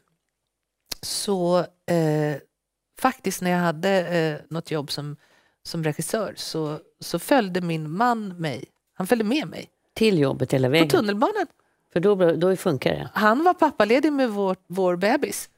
så 1.01 1.59
eh, 1.59 2.35
faktiskt 3.01 3.41
när 3.41 3.51
jag 3.51 3.57
hade 3.59 3.89
eh, 4.17 4.39
något 4.49 4.71
jobb 4.71 4.91
som, 4.91 5.17
som 5.63 5.83
regissör 5.83 6.33
så, 6.37 6.79
så 6.99 7.19
följde 7.19 7.61
min 7.61 7.91
man 7.91 8.27
mig. 8.27 8.65
Han 8.93 9.07
följde 9.07 9.25
med 9.25 9.47
mig 9.47 9.69
Till 9.93 10.19
jobbet 10.19 10.53
hela 10.53 10.67
på 10.67 10.71
vägen? 10.71 10.89
tunnelbanan. 10.89 11.45
För 11.93 11.99
då, 11.99 12.15
då 12.35 12.55
funkar 12.55 12.91
det? 12.91 13.09
Han 13.13 13.43
var 13.43 13.53
pappaledig 13.53 14.13
med 14.13 14.29
vår, 14.29 14.55
vår 14.67 14.95
bebis. 14.95 15.49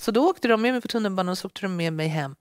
Så 0.00 0.10
då 0.10 0.30
åkte 0.30 0.48
de 0.48 0.62
med 0.62 0.72
mig 0.72 0.80
på 0.80 0.88
tunnelbanan 0.88 1.28
och 1.32 1.38
så 1.38 1.46
åkte 1.46 1.60
de 1.62 1.76
med 1.76 1.92
mig 1.92 2.08
hem. 2.08 2.34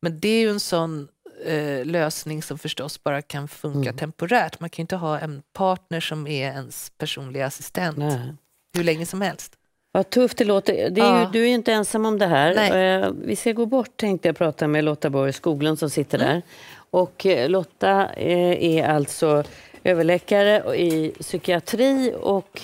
Men 0.00 0.20
det 0.20 0.28
är 0.28 0.40
ju 0.40 0.50
en 0.50 0.60
sån 0.60 1.08
eh, 1.46 1.84
lösning 1.84 2.42
som 2.42 2.58
förstås 2.58 3.02
bara 3.02 3.22
kan 3.22 3.48
funka 3.48 3.88
Mm. 3.88 3.96
temporärt. 3.96 4.60
Man 4.60 4.70
kan 4.70 4.76
ju 4.76 4.84
inte 4.84 4.96
ha 4.96 5.18
en 5.18 5.42
partner 5.52 6.00
som 6.00 6.26
är 6.26 6.46
ens 6.52 6.92
personliga 6.98 7.46
assistent 7.46 7.96
Nej. 7.98 8.34
hur 8.76 8.84
länge 8.84 9.06
som 9.06 9.20
helst. 9.20 9.52
Vad 9.92 10.10
tufft 10.10 10.38
det 10.38 10.44
låter. 10.44 10.90
Det 10.90 11.00
är 11.00 11.14
ju, 11.16 11.20
Ja. 11.22 11.30
du 11.32 11.42
är 11.42 11.46
ju 11.48 11.54
inte 11.54 11.72
ensam 11.72 12.06
om 12.06 12.18
det 12.18 12.26
här. 12.26 12.54
Nej. 12.54 13.02
Eh, 13.02 13.10
Vi 13.24 13.36
ska 13.36 13.52
gå 13.52 13.66
bort 13.66 13.96
tänkte 13.96 14.28
jag 14.28 14.36
prata 14.36 14.68
med 14.68 14.84
Lotta 14.84 15.10
Borg 15.10 15.32
Skoglund 15.32 15.78
som 15.78 15.90
sitter 15.90 16.18
Mm. 16.18 16.28
där. 16.30 16.42
Och 16.74 17.26
eh, 17.26 17.48
Lotta 17.48 18.12
eh, 18.14 18.64
är 18.78 18.88
alltså 18.88 19.44
överläkare 19.84 20.76
i 20.76 21.12
psykiatri 21.20 22.14
och 22.20 22.60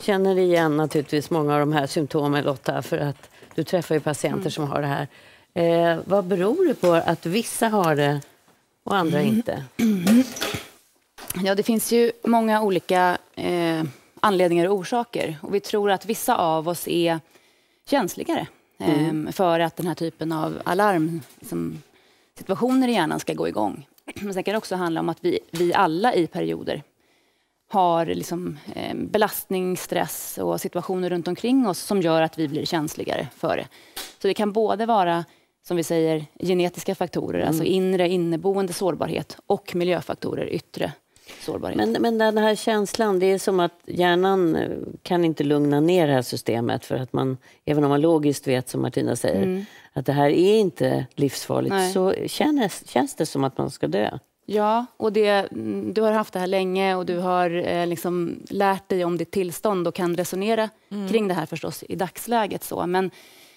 känner 0.00 0.38
igen 0.38 0.76
naturligtvis 0.76 1.30
många 1.30 1.54
av 1.54 1.60
de 1.60 1.72
här 1.72 1.86
symptomen 1.86 2.44
Lotta 2.44 2.82
för 2.82 2.98
att 2.98 3.30
du 3.60 3.64
träffar 3.64 3.94
ju 3.94 4.00
patienter 4.00 4.38
Mm. 4.40 4.50
som 4.50 4.68
har 4.68 4.80
det 4.82 4.86
här. 4.86 5.08
Eh, 5.54 5.98
vad 6.04 6.24
beror 6.24 6.66
det 6.68 6.74
på 6.74 6.92
att 6.92 7.26
vissa 7.26 7.68
har 7.68 7.96
det 7.96 8.20
och 8.84 8.96
andra 8.96 9.20
Mm. 9.20 9.34
inte? 9.34 9.64
Ja, 11.44 11.54
det 11.54 11.62
finns 11.62 11.92
ju 11.92 12.12
många 12.24 12.62
olika 12.62 13.18
eh, 13.34 13.82
anledningar 14.20 14.68
och 14.68 14.74
orsaker. 14.74 15.36
Och 15.42 15.54
vi 15.54 15.60
tror 15.60 15.90
att 15.90 16.06
vissa 16.06 16.36
av 16.36 16.68
oss 16.68 16.88
är 16.88 17.20
känsligare 17.90 18.46
eh, 18.78 19.32
för 19.32 19.60
att 19.60 19.76
den 19.76 19.86
här 19.86 19.94
typen 19.94 20.32
av 20.32 20.58
alarm, 20.64 21.20
som 21.48 21.82
situationer 22.38 22.88
i 22.88 22.92
hjärnan 22.92 23.20
ska 23.20 23.34
gå 23.34 23.48
igång. 23.48 23.86
Men 24.14 24.34
sen 24.34 24.42
kan 24.42 24.52
det 24.52 24.58
också 24.58 24.76
handla 24.76 25.00
om 25.00 25.08
att 25.08 25.18
vi, 25.20 25.38
vi 25.50 25.74
alla 25.74 26.14
i 26.14 26.26
perioder 26.26 26.82
har 27.72 28.06
liksom, 28.06 28.58
eh, 28.74 28.94
belastning, 28.94 29.76
stress 29.76 30.38
och 30.38 30.60
situationer 30.60 31.10
runt 31.10 31.28
omkring 31.28 31.66
oss 31.66 31.78
som 31.78 32.02
gör 32.02 32.22
att 32.22 32.38
vi 32.38 32.48
blir 32.48 32.64
känsligare 32.64 33.28
för 33.36 33.56
det. 33.56 33.68
Så 34.22 34.28
det 34.28 34.34
kan 34.34 34.52
både 34.52 34.86
vara, 34.86 35.24
som 35.66 35.76
vi 35.76 35.84
säger, 35.84 36.26
genetiska 36.40 36.94
faktorer, 36.94 37.46
alltså 37.46 37.64
inre 37.64 38.08
inneboende 38.08 38.72
sårbarhet 38.72 39.36
och 39.46 39.74
miljöfaktorer, 39.74 40.46
yttre 40.46 40.92
sårbarhet. 41.40 41.76
Men, 41.76 42.02
men 42.02 42.18
den 42.18 42.38
här 42.38 42.54
känslan, 42.54 43.18
det 43.18 43.26
är 43.26 43.38
som 43.38 43.60
att 43.60 43.80
hjärnan 43.86 44.56
eh, 44.56 44.70
kan 45.02 45.24
inte 45.24 45.44
lugna 45.44 45.80
ner 45.80 46.06
det 46.06 46.12
här 46.12 46.22
systemet 46.22 46.84
för 46.84 46.96
att 46.96 47.12
man, 47.12 47.36
även 47.64 47.84
om 47.84 47.90
man 47.90 48.00
logiskt 48.00 48.46
vet, 48.46 48.68
som 48.68 48.82
Martina 48.82 49.16
säger, 49.16 49.64
att 49.92 50.06
det 50.06 50.12
här 50.12 50.30
är 50.30 50.58
inte 50.58 51.06
livsfarligt, 51.14 51.74
Nej. 51.74 51.92
så 51.92 52.14
känns, 52.26 52.88
känns 52.88 53.14
det 53.14 53.26
som 53.26 53.44
att 53.44 53.58
man 53.58 53.70
ska 53.70 53.88
dö. 53.88 54.18
Ja, 54.52 54.86
och 54.96 55.12
det, 55.12 55.28
mm, 55.28 55.94
du 55.94 56.02
har 56.02 56.12
haft 56.12 56.32
det 56.32 56.38
här 56.38 56.46
länge 56.46 56.94
och 56.94 57.06
du 57.06 57.18
har 57.18 57.50
eh, 57.50 57.86
liksom 57.86 58.38
lärt 58.50 58.88
dig 58.88 59.04
om 59.04 59.16
ditt 59.16 59.30
tillstånd 59.30 59.88
och 59.88 59.94
kan 59.94 60.16
resonera 60.16 60.68
kring 61.10 61.28
det 61.28 61.34
här 61.34 61.46
förstås 61.46 61.84
i 61.88 61.96
dagsläget. 61.96 62.64
Så. 62.64 62.86
Men, 62.86 63.10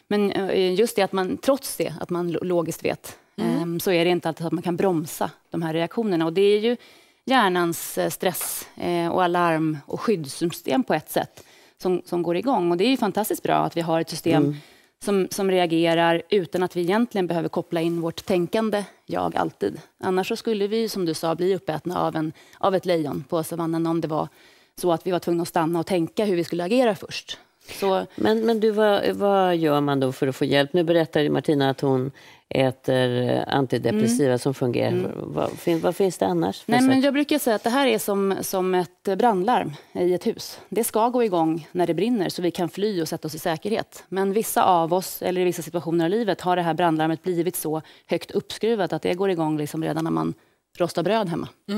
men 0.07 0.31
eh, 0.31 0.73
just 0.73 0.95
det 0.95 1.01
att 1.01 1.11
man 1.11 1.37
trots 1.37 1.77
det, 1.77 1.93
att 1.99 2.09
man 2.09 2.31
lo- 2.31 2.43
logiskt 2.43 2.85
vet, 2.85 3.17
eh, 3.35 3.77
så 3.81 3.91
är 3.91 4.05
det 4.05 4.11
inte 4.11 4.27
alltid 4.27 4.45
att 4.47 4.53
man 4.53 4.61
kan 4.63 4.75
bromsa 4.75 5.31
de 5.49 5.61
här 5.61 5.73
reaktionerna. 5.73 6.25
Och 6.25 6.33
det 6.33 6.41
är 6.41 6.59
ju 6.59 6.77
hjärnans 7.25 7.97
eh, 7.97 8.09
stress 8.09 8.67
eh, 8.75 9.07
och 9.07 9.23
alarm 9.23 9.77
och 9.85 10.01
skyddssystem 10.01 10.83
på 10.83 10.93
ett 10.93 11.11
sätt 11.11 11.43
som, 11.81 12.01
som 12.05 12.23
går 12.23 12.35
igång. 12.37 12.71
Och 12.71 12.77
det 12.77 12.85
är 12.85 12.89
ju 12.89 12.97
fantastiskt 12.97 13.43
bra 13.43 13.55
att 13.55 13.77
vi 13.77 13.81
har 13.81 14.01
ett 14.01 14.09
system 14.09 14.55
som, 15.03 15.27
som 15.31 15.51
reagerar 15.51 16.21
utan 16.29 16.63
att 16.63 16.75
vi 16.75 16.81
egentligen 16.81 17.27
behöver 17.27 17.49
koppla 17.49 17.81
in 17.81 18.01
vårt 18.01 18.25
tänkande 18.25 18.85
jag 19.05 19.35
alltid. 19.35 19.81
Annars 19.99 20.27
så 20.27 20.35
skulle 20.35 20.67
vi, 20.67 20.89
som 20.89 21.05
du 21.05 21.13
sa, 21.13 21.35
bli 21.35 21.55
uppätna 21.55 21.99
av, 21.99 22.15
en, 22.15 22.33
av 22.57 22.75
ett 22.75 22.85
lejon 22.85 23.23
på 23.29 23.43
savannen 23.43 23.87
om 23.87 24.01
det 24.01 24.07
var 24.07 24.27
så 24.75 24.91
att 24.91 25.07
vi 25.07 25.11
var 25.11 25.19
tvungna 25.19 25.41
att 25.41 25.47
stanna 25.47 25.79
och 25.79 25.85
tänka 25.85 26.25
hur 26.25 26.35
vi 26.35 26.43
skulle 26.43 26.63
agera 26.63 26.95
först. 26.95 27.37
Så, 27.79 28.05
Men, 28.15 28.45
men 28.45 28.59
du, 28.59 28.71
vad, 28.71 29.15
vad 29.15 29.55
gör 29.55 29.81
man 29.81 29.99
då 29.99 30.11
för 30.11 30.27
att 30.27 30.35
få 30.35 30.45
hjälp? 30.45 30.73
Nu 30.73 30.83
berättar 30.83 31.29
Martina 31.29 31.69
att 31.69 31.81
hon 31.81 32.11
äter 32.53 33.29
eh, 33.29 33.43
antidepressiva 33.47 34.37
som 34.37 34.53
fungerar. 34.53 35.11
Vad, 35.15 35.51
fin, 35.51 35.79
vad 35.79 35.95
finns 35.95 36.17
det 36.17 36.25
annars? 36.25 36.63
Nej, 36.65 36.81
men 36.81 37.01
jag 37.01 37.13
brukar 37.13 37.39
säga 37.39 37.55
att 37.55 37.63
det 37.63 37.69
här 37.69 37.87
är 37.87 37.99
som, 37.99 38.35
som 38.41 38.75
ett 38.75 39.17
brandlarm 39.17 39.73
i 39.93 40.13
ett 40.13 40.27
hus. 40.27 40.59
Det 40.69 40.83
ska 40.83 41.09
gå 41.09 41.23
igång 41.23 41.67
när 41.71 41.87
det 41.87 41.93
brinner 41.93 42.29
så 42.29 42.41
vi 42.41 42.51
kan 42.51 42.69
fly 42.69 43.01
och 43.01 43.07
sätta 43.07 43.27
oss 43.27 43.35
i 43.35 43.39
säkerhet. 43.39 44.03
Men 44.09 44.33
vissa 44.33 44.63
av 44.63 44.93
oss, 44.93 45.21
eller 45.21 45.41
i 45.41 45.43
vissa 45.43 45.61
situationer 45.61 46.05
i 46.05 46.09
livet, 46.09 46.41
har 46.41 46.55
det 46.55 46.61
här 46.61 46.73
brandlarmet 46.73 47.23
blivit 47.23 47.55
så 47.55 47.81
högt 48.07 48.31
uppskruvat 48.31 48.93
att 48.93 49.01
det 49.01 49.13
går 49.13 49.29
igång 49.29 49.57
liksom 49.57 49.83
redan 49.83 50.03
när 50.03 50.11
man 50.11 50.33
rostar 50.77 51.03
bröd 51.03 51.29
hemma. 51.29 51.47
Eh, 51.69 51.75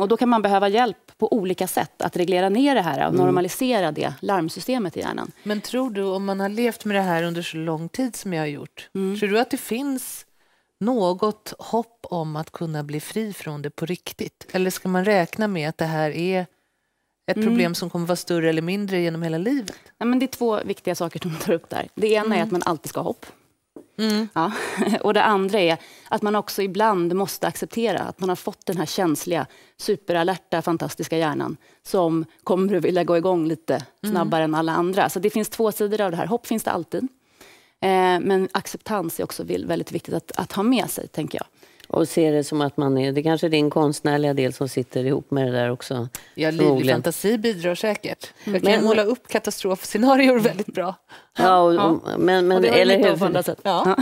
och 0.00 0.08
då 0.08 0.16
kan 0.16 0.28
man 0.28 0.42
behöva 0.42 0.68
hjälp 0.68 1.18
på 1.18 1.32
olika 1.32 1.66
sätt 1.66 2.02
att 2.02 2.16
reglera 2.16 2.48
ner 2.48 2.74
det 2.74 2.80
här 2.80 3.08
och 3.08 3.14
normalisera 3.14 3.92
det 3.92 4.14
larmsystemet 4.20 4.96
i 4.96 5.00
hjärnan. 5.00 5.32
Men 5.42 5.60
tror 5.60 5.90
du, 5.90 6.02
om 6.02 6.24
man 6.24 6.40
har 6.40 6.48
levt 6.48 6.84
med 6.84 6.96
det 6.96 7.02
här 7.02 7.22
under 7.22 7.42
så 7.42 7.56
lång 7.56 7.88
tid 7.88 8.16
som 8.16 8.32
jag 8.32 8.42
har 8.42 8.46
gjort, 8.46 8.88
tror 8.92 9.28
du 9.28 9.38
att 9.38 9.50
det 9.50 9.56
finns 9.56 10.26
något 10.80 11.54
hopp 11.58 12.06
om 12.10 12.36
att 12.36 12.50
kunna 12.50 12.82
bli 12.82 13.00
fri 13.00 13.32
från 13.32 13.62
det 13.62 13.70
på 13.70 13.86
riktigt? 13.86 14.46
Eller 14.52 14.70
ska 14.70 14.88
man 14.88 15.04
räkna 15.04 15.48
med 15.48 15.68
att 15.68 15.78
det 15.78 15.84
här 15.84 16.10
är 16.10 16.46
ett 17.30 17.44
problem 17.44 17.74
som 17.74 17.90
kommer 17.90 18.06
vara 18.06 18.16
större 18.16 18.48
eller 18.48 18.62
mindre 18.62 19.00
genom 19.00 19.22
hela 19.22 19.38
livet? 19.38 19.78
Ja, 19.98 20.06
men 20.06 20.18
det 20.18 20.24
är 20.24 20.36
två 20.36 20.60
viktiga 20.64 20.94
saker 20.94 21.20
som 21.20 21.36
tar 21.36 21.52
upp 21.52 21.70
där. 21.70 21.88
Det 21.94 22.06
ena 22.06 22.36
är 22.36 22.42
att 22.42 22.50
man 22.50 22.62
alltid 22.64 22.88
ska 22.88 23.00
ha 23.00 23.04
hopp. 23.04 23.26
Ja. 24.32 24.52
Och 25.00 25.14
det 25.14 25.22
andra 25.22 25.58
är 25.58 25.78
att 26.08 26.22
man 26.22 26.36
också 26.36 26.62
ibland 26.62 27.14
måste 27.14 27.46
acceptera 27.46 27.98
att 27.98 28.20
man 28.20 28.28
har 28.28 28.36
fått 28.36 28.66
den 28.66 28.76
här 28.76 28.86
känsliga, 28.86 29.46
superalerta, 29.76 30.62
fantastiska 30.62 31.18
hjärnan 31.18 31.56
som 31.82 32.24
kommer 32.44 32.74
att 32.74 32.84
vilja 32.84 33.04
gå 33.04 33.16
igång 33.16 33.46
lite 33.48 33.84
snabbare 34.10 34.44
än 34.44 34.54
alla 34.54 34.72
andra. 34.72 35.08
Så 35.08 35.18
det 35.18 35.30
finns 35.30 35.48
två 35.48 35.72
sidor 35.72 36.00
av 36.00 36.10
det 36.10 36.16
här. 36.16 36.26
Hopp 36.26 36.46
finns 36.46 36.62
det 36.62 36.70
alltid. 36.70 37.08
Eh, 37.80 38.20
men 38.20 38.48
acceptans 38.52 39.20
är 39.20 39.24
också 39.24 39.44
väldigt 39.44 39.92
viktigt 39.92 40.14
att, 40.14 40.32
att 40.36 40.52
ha 40.52 40.62
med 40.62 40.90
sig, 40.90 41.08
tänker 41.08 41.38
jag. 41.38 41.46
Och 41.88 42.08
ser 42.08 42.32
det 42.32 42.44
som 42.44 42.60
att 42.60 42.76
man 42.76 42.98
är... 42.98 43.12
Det 43.12 43.22
kanske 43.22 43.46
är 43.46 43.50
din 43.50 43.70
konstnärliga 43.70 44.34
del 44.34 44.52
som 44.52 44.68
sitter 44.68 45.04
ihop 45.04 45.30
med 45.30 45.46
det 45.46 45.52
där 45.52 45.70
också. 45.70 46.08
Ja, 46.34 46.50
livlig 46.50 46.90
fantasi 46.92 47.38
bidrar 47.38 47.74
säkert. 47.74 48.32
Jag 48.44 48.62
kan 48.62 48.72
Men- 48.72 48.84
måla 48.84 49.02
upp 49.04 49.28
katastrofscenarier 49.28 50.38
väldigt 50.38 50.66
bra. 50.74 50.94
Ja, 51.38 51.58
och, 51.60 51.90
och- 51.90 52.00
men, 52.18 52.48
men, 52.48 52.56
Och 52.56 52.62
det 52.62 52.68
eller 52.68 52.96
lite 52.96 53.08
hur? 53.08 53.14
av 53.14 53.18
på 53.18 53.24
andra 53.24 53.42
sätt. 53.42 53.60
Ja. 53.62 53.96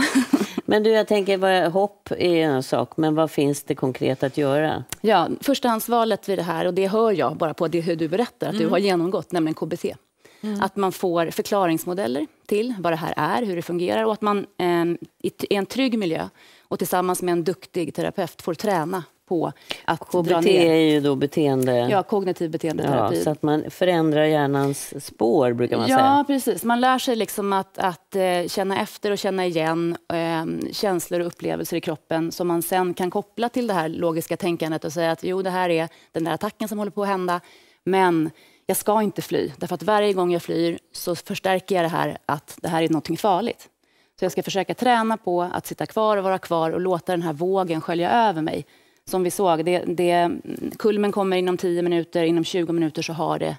Men 0.65 0.83
du, 0.83 0.89
jag 0.89 1.07
tänker, 1.07 1.37
vad, 1.37 1.71
hopp 1.71 2.11
är 2.11 2.35
en 2.43 2.63
sak, 2.63 2.97
men 2.97 3.15
vad 3.15 3.31
finns 3.31 3.63
det 3.63 3.75
konkret 3.75 4.23
att 4.23 4.37
göra? 4.37 4.83
Ja, 5.01 5.27
förstahandsvalet 5.41 6.29
vid 6.29 6.37
det 6.39 6.43
här, 6.43 6.65
och 6.67 6.73
det 6.73 6.87
hör 6.87 7.11
jag 7.11 7.37
bara 7.37 7.53
på 7.53 7.67
det 7.67 7.81
hur 7.81 7.95
du 7.95 8.07
berättar, 8.07 8.47
att 8.49 8.57
du 8.57 8.67
har 8.67 8.77
genomgått, 8.77 9.31
nämligen 9.31 9.53
KBT. 9.55 9.85
Att 10.61 10.75
man 10.75 10.91
får 10.91 11.25
förklaringsmodeller 11.31 12.27
till 12.47 12.73
vad 12.79 12.93
det 12.93 12.97
här 12.97 13.13
är, 13.17 13.45
hur 13.45 13.55
det 13.55 13.61
fungerar 13.61 14.03
och 14.05 14.13
att 14.13 14.21
man 14.21 14.45
eh, 14.59 14.83
i 15.23 15.31
i 15.49 15.55
en 15.55 15.65
trygg 15.65 15.99
miljö 15.99 16.29
och 16.73 16.79
tillsammans 16.79 17.21
med 17.21 17.31
en 17.31 17.43
duktig 17.43 17.95
terapeut 17.95 18.41
får 18.41 18.53
träna 18.53 19.03
på 19.27 19.51
att 19.85 20.11
dra 20.11 20.21
KBT 20.23 20.45
ner. 20.45 20.71
är 20.71 20.75
ju 20.91 20.99
då 20.99 21.15
beteende... 21.15 21.77
Ja, 21.77 22.03
kognitiv 22.03 22.47
Ja, 22.47 22.51
beteendeterapi. 22.51 23.23
så 23.23 23.29
att 23.29 23.43
man 23.43 23.63
förändrar 23.69 24.23
hjärnans 24.25 25.05
spår, 25.05 25.53
brukar 25.53 25.77
man 25.77 25.87
Ja, 25.89 25.97
säga. 25.97 26.23
precis. 26.27 26.63
Man 26.63 26.81
lär 26.81 26.99
sig 26.99 27.15
liksom 27.15 27.53
att, 27.53 27.77
att 27.77 28.15
eh, 28.15 28.47
känna 28.47 28.81
efter 28.81 29.11
och 29.11 29.17
känna 29.17 29.45
igen 29.45 29.97
eh, 30.13 30.71
känslor 30.71 31.19
och 31.19 31.27
upplevelser 31.27 31.77
i 31.77 31.81
kroppen 31.81 32.31
som 32.31 32.47
man 32.47 32.61
sen 32.61 32.93
kan 32.93 33.11
koppla 33.11 33.49
till 33.49 33.67
det 33.67 33.73
här 33.73 33.89
logiska 33.89 34.37
tänkandet 34.37 34.83
och 34.85 34.93
säga 34.93 35.11
att 35.11 35.23
jo, 35.23 35.41
det 35.41 35.49
här 35.49 35.69
är 35.69 35.89
den 36.11 36.23
där 36.23 36.31
attacken 36.31 36.67
som 36.67 36.77
håller 36.77 36.91
på 36.91 37.01
att 37.03 37.07
hända, 37.09 37.41
men 37.83 38.29
jag 38.65 38.77
ska 38.77 39.01
inte 39.01 39.21
fly, 39.21 39.51
därför 39.57 39.75
att 39.75 39.83
varje 39.83 40.13
gång 40.13 40.31
jag 40.31 40.41
flyr 40.41 40.79
så 40.93 41.15
förstärker 41.15 41.75
jag 41.75 41.83
det 41.85 41.89
här 41.89 42.17
att 42.25 42.57
det 42.61 42.67
här 42.67 42.83
är 42.83 42.89
någonting 42.89 43.17
farligt. 43.17 43.69
Så 44.23 44.25
jag 44.25 44.31
ska 44.31 44.43
försöka 44.43 44.73
träna 44.73 45.17
på 45.17 45.41
att 45.41 45.67
sitta 45.67 45.85
kvar 45.85 46.17
och 46.17 46.23
vara 46.23 46.37
kvar 46.37 46.71
och 46.71 46.81
låta 46.81 47.11
den 47.11 47.21
här 47.21 47.33
vågen 47.33 47.81
skölja 47.81 48.11
över 48.11 48.41
mig. 48.41 48.65
Som 49.05 49.23
vi 49.23 49.31
såg, 49.31 49.65
det, 49.65 49.83
det, 49.87 50.31
kulmen 50.79 51.11
kommer 51.11 51.37
inom 51.37 51.57
10 51.57 51.81
minuter, 51.81 52.23
inom 52.23 52.43
20 52.43 52.73
minuter 52.73 53.01
så 53.01 53.13
har 53.13 53.39
det 53.39 53.57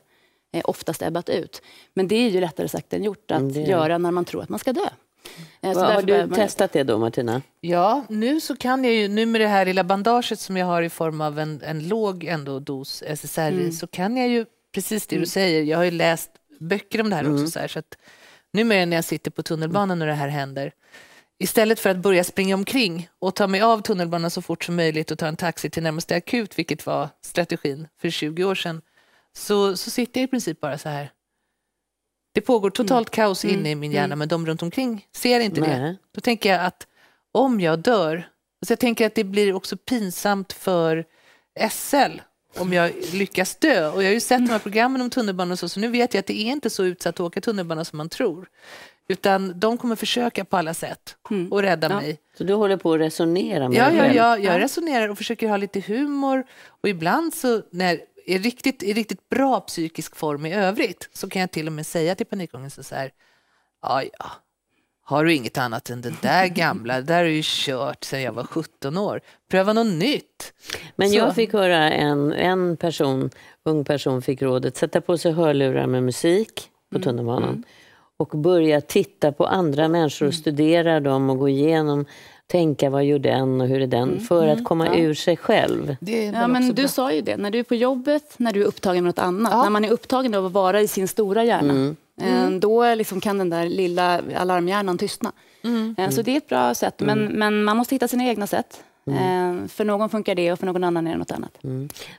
eh, 0.52 0.62
oftast 0.64 1.02
ebbat 1.02 1.28
ut. 1.28 1.62
Men 1.94 2.08
det 2.08 2.16
är 2.16 2.30
ju 2.30 2.40
lättare 2.40 2.68
sagt 2.68 2.92
än 2.92 3.04
gjort 3.04 3.30
att 3.30 3.40
Mm, 3.40 3.64
göra 3.64 3.98
när 3.98 4.10
man 4.10 4.24
tror 4.24 4.42
att 4.42 4.48
man 4.48 4.58
ska 4.58 4.72
dö. 4.72 4.88
Eh, 5.60 5.72
så 5.72 5.80
Vad, 5.80 5.94
har 5.94 6.02
du 6.02 6.28
testat 6.28 6.72
det 6.72 6.82
då, 6.82 6.98
Martina? 6.98 7.42
Ja, 7.60 8.04
nu 8.08 8.40
så 8.40 8.56
kan 8.56 8.84
jag 8.84 8.94
ju, 8.94 9.08
nu 9.08 9.26
med 9.26 9.40
det 9.40 9.48
här 9.48 9.66
lilla 9.66 9.84
bandaget 9.84 10.40
som 10.40 10.56
jag 10.56 10.66
har 10.66 10.82
i 10.82 10.90
form 10.90 11.20
av 11.20 11.38
en, 11.38 11.60
en 11.64 11.88
låg 11.88 12.24
ändå 12.24 12.58
dos 12.58 13.02
SSRI 13.06 13.72
så 13.72 13.86
kan 13.86 14.16
jag 14.16 14.28
ju 14.28 14.46
precis 14.74 15.06
det 15.06 15.18
du 15.18 15.26
säger. 15.26 15.62
Jag 15.62 15.78
har 15.78 15.84
ju 15.84 15.90
läst 15.90 16.30
böcker 16.60 17.00
om 17.00 17.10
det 17.10 17.16
här 17.16 17.32
också. 17.32 17.46
Så, 17.46 17.58
här, 17.58 17.68
så 17.68 17.78
att 17.78 17.96
numera 18.54 18.84
när 18.84 18.96
jag 18.96 19.04
sitter 19.04 19.30
på 19.30 19.42
tunnelbanan 19.42 20.02
och 20.02 20.08
det 20.08 20.14
här 20.14 20.28
händer 20.28 20.72
Istället 21.38 21.80
för 21.80 21.90
att 21.90 21.96
börja 21.96 22.24
springa 22.24 22.54
omkring 22.54 23.08
och 23.18 23.34
ta 23.34 23.46
mig 23.46 23.60
av 23.60 23.82
tunnelbanan 23.82 24.30
så 24.30 24.42
fort 24.42 24.64
som 24.64 24.76
möjligt 24.76 25.10
och 25.10 25.18
ta 25.18 25.26
en 25.26 25.36
taxi 25.36 25.70
till 25.70 25.82
närmaste 25.82 26.16
akut, 26.16 26.58
vilket 26.58 26.86
var 26.86 27.08
strategin 27.20 27.88
för 28.00 28.10
20 28.10 28.44
år 28.44 28.54
sedan, 28.54 28.82
så, 29.36 29.76
så 29.76 29.90
sitter 29.90 30.20
jag 30.20 30.28
i 30.28 30.30
princip 30.30 30.60
bara 30.60 30.78
så 30.78 30.88
här. 30.88 31.10
Det 32.34 32.40
pågår 32.40 32.70
totalt 32.70 33.10
kaos 33.10 33.44
inne 33.44 33.70
i 33.70 33.74
min 33.74 33.92
hjärna, 33.92 34.16
men 34.16 34.28
de 34.28 34.46
runt 34.46 34.62
omkring 34.62 35.06
ser 35.12 35.40
inte 35.40 35.60
det. 35.60 35.80
Nej. 35.80 35.96
Då 36.14 36.20
tänker 36.20 36.52
jag 36.52 36.64
att 36.64 36.86
om 37.32 37.60
jag 37.60 37.78
dör, 37.78 38.14
alltså 38.14 38.72
jag 38.72 38.80
tänker 38.80 39.06
att 39.06 39.14
det 39.14 39.24
blir 39.24 39.52
också 39.52 39.76
pinsamt 39.76 40.52
för 40.52 41.04
SL 41.70 42.20
om 42.58 42.72
jag 42.72 42.92
lyckas 43.12 43.56
dö. 43.56 43.90
Och 43.90 44.02
jag 44.02 44.08
har 44.08 44.14
ju 44.14 44.20
sett 44.20 44.46
de 44.46 44.52
här 44.52 44.58
programmen 44.58 45.00
om 45.00 45.10
tunnelbanan 45.10 45.52
och 45.52 45.58
så, 45.58 45.68
så 45.68 45.80
nu 45.80 45.88
vet 45.88 46.14
jag 46.14 46.20
att 46.20 46.26
det 46.26 46.38
är 46.40 46.52
inte 46.52 46.70
så 46.70 46.84
utsatt 46.84 47.14
att 47.14 47.20
åka 47.20 47.40
tunnelbana 47.40 47.84
som 47.84 47.96
man 47.96 48.08
tror. 48.08 48.48
Utan 49.08 49.60
de 49.60 49.78
kommer 49.78 49.96
försöka 49.96 50.44
på 50.44 50.56
alla 50.56 50.74
sätt 50.74 51.16
och 51.50 51.62
rädda 51.62 51.88
mig. 51.88 52.18
Så 52.38 52.44
du 52.44 52.54
håller 52.54 52.76
på 52.76 52.92
att 52.92 53.00
resonera 53.00 53.68
med 53.68 53.78
Ja, 53.78 53.84
dig 53.88 53.96
ja, 53.96 54.02
själv? 54.02 54.16
ja, 54.16 54.38
jag 54.38 54.60
resonerar 54.60 55.08
och 55.08 55.18
försöker 55.18 55.48
ha 55.48 55.56
lite 55.56 55.80
humor. 55.80 56.44
Och 56.66 56.88
ibland 56.88 57.34
så, 57.34 57.62
när 57.70 57.86
jag 57.86 58.00
är 58.26 58.38
riktigt, 58.38 58.82
i 58.82 58.92
riktigt 58.92 59.28
bra 59.28 59.60
psykisk 59.60 60.16
form 60.16 60.46
i 60.46 60.54
övrigt, 60.54 61.08
så 61.12 61.28
kan 61.28 61.40
jag 61.40 61.50
till 61.50 61.66
och 61.66 61.72
med 61.72 61.86
säga 61.86 62.14
till 62.14 62.26
panikångesten 62.26 62.84
så 62.84 62.94
här, 62.94 63.10
ja, 63.82 64.02
ja, 64.18 64.30
har 65.04 65.24
du 65.24 65.34
inget 65.34 65.58
annat 65.58 65.90
än 65.90 66.00
det 66.00 66.12
där 66.22 66.46
gamla, 66.46 66.94
det 66.94 67.02
där 67.02 67.18
har 67.18 67.24
ju 67.30 67.40
kört 67.44 68.04
sedan 68.04 68.22
jag 68.22 68.32
var 68.32 68.44
17 68.44 68.98
år. 68.98 69.20
Pröva 69.50 69.72
något 69.72 69.86
nytt. 69.94 70.52
Men 70.96 71.08
Så. 71.10 71.16
jag 71.16 71.34
fick 71.34 71.52
höra 71.52 71.90
en, 71.92 72.32
en 72.32 72.76
person, 72.76 73.30
ung 73.64 73.84
person 73.84 74.22
fick 74.22 74.42
rådet 74.42 74.76
sätta 74.76 75.00
på 75.00 75.18
sig 75.18 75.32
hörlurar 75.32 75.86
med 75.86 76.02
musik 76.02 76.68
på 76.92 76.98
tunnelbanan 76.98 77.64
och 78.16 78.28
börja 78.28 78.80
titta 78.80 79.32
på 79.32 79.46
andra 79.46 79.88
människor 79.88 80.26
och 80.26 80.34
studera 80.34 81.00
dem 81.00 81.30
och 81.30 81.38
gå 81.38 81.48
igenom, 81.48 82.04
tänka 82.46 82.90
vad 82.90 83.04
gör 83.04 83.18
den 83.18 83.60
och 83.60 83.66
hur 83.68 83.80
är 83.80 83.86
den, 83.86 84.20
för 84.20 84.46
att 84.48 84.64
komma 84.64 84.96
ur 84.96 85.14
sig 85.14 85.36
själv. 85.36 85.96
Ja, 86.34 86.48
men 86.48 86.66
du 86.68 86.72
bra. 86.82 86.88
sa 86.88 87.12
ju 87.12 87.20
det, 87.20 87.36
när 87.36 87.50
du 87.50 87.58
är 87.58 87.62
på 87.62 87.74
jobbet, 87.74 88.34
när 88.36 88.52
du 88.52 88.62
är 88.62 88.66
upptagen 88.66 89.04
med 89.04 89.08
något 89.08 89.18
annat, 89.18 89.52
Ja. 89.52 89.62
när 89.62 89.70
man 89.70 89.84
är 89.84 89.90
upptagen 89.90 90.34
av 90.34 90.46
att 90.46 90.52
vara 90.52 90.80
i 90.80 90.88
sin 90.88 91.08
stora 91.08 91.44
hjärna, 91.44 91.94
eh, 92.20 92.50
då 92.50 92.94
liksom 92.94 93.20
kan 93.20 93.38
den 93.38 93.50
där 93.50 93.66
lilla 93.68 94.20
alarmhjärnan 94.36 94.98
tystna. 94.98 95.32
Eh, 95.98 96.10
Så 96.10 96.22
det 96.22 96.32
är 96.32 96.36
ett 96.36 96.48
bra 96.48 96.74
sätt, 96.74 96.94
men, 97.00 97.24
men 97.24 97.64
man 97.64 97.76
måste 97.76 97.94
hitta 97.94 98.08
sina 98.08 98.24
egna 98.24 98.46
sätt. 98.46 98.84
Eh, 99.06 99.66
För 99.68 99.84
någon 99.84 100.10
funkar 100.10 100.34
det 100.34 100.52
och 100.52 100.58
för 100.58 100.66
någon 100.66 100.84
annan 100.84 101.06
är 101.06 101.12
det 101.12 101.18
något 101.18 101.30
annat. 101.32 101.58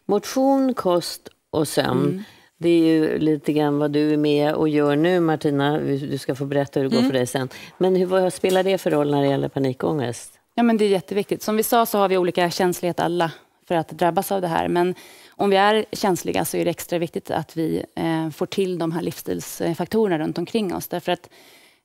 Motion, 0.06 0.74
kost 0.74 1.30
och 1.52 1.68
sömn. 1.68 2.24
Det 2.58 2.70
är 2.70 2.80
ju 2.80 3.20
lite 3.20 3.54
grann 3.54 3.78
vad 3.80 3.92
du 3.92 4.14
är 4.14 4.18
med 4.18 4.54
och 4.54 4.70
gör 4.70 4.96
nu, 4.96 5.20
Martina. 5.20 5.78
Du 5.80 6.18
ska 6.18 6.36
få 6.36 6.46
berätta 6.46 6.80
hur 6.80 6.90
det 6.90 6.96
går 6.96 7.04
för 7.04 7.14
dig 7.14 7.28
sen. 7.28 7.50
Men 7.78 7.96
hur, 7.96 8.06
vad 8.06 8.34
spelar 8.34 8.64
det 8.64 8.78
för 8.78 8.92
roll 8.92 9.12
när 9.12 9.22
det 9.22 9.28
gäller 9.28 9.48
panikångest? 9.48 10.32
Ja, 10.56 10.64
men 10.64 10.78
det 10.78 10.86
är 10.86 10.90
jätteviktigt. 10.90 11.44
Som 11.44 11.58
vi 11.58 11.64
sa 11.64 11.86
så 11.86 11.98
har 11.98 12.10
vi 12.10 12.18
olika 12.18 12.50
känslighet 12.50 13.00
alla 13.00 13.32
för 13.68 13.76
att 13.76 13.90
drabbas 13.90 14.32
av 14.32 14.42
det 14.42 14.48
här. 14.48 14.68
Men 14.68 14.96
om 15.38 15.50
vi 15.50 15.56
är 15.56 15.86
känsliga 15.92 16.46
så 16.46 16.58
är 16.58 16.66
det 16.66 16.72
extra 16.72 17.00
viktigt 17.00 17.32
att 17.32 17.58
vi 17.58 17.86
eh, 17.96 18.30
får 18.30 18.46
till 18.46 18.78
de 18.78 18.92
här 18.92 19.02
livsstilsfaktorerna 19.02 20.24
runt 20.24 20.38
omkring 20.38 20.76
oss. 20.76 20.88
Därför 20.88 21.12
att 21.12 21.30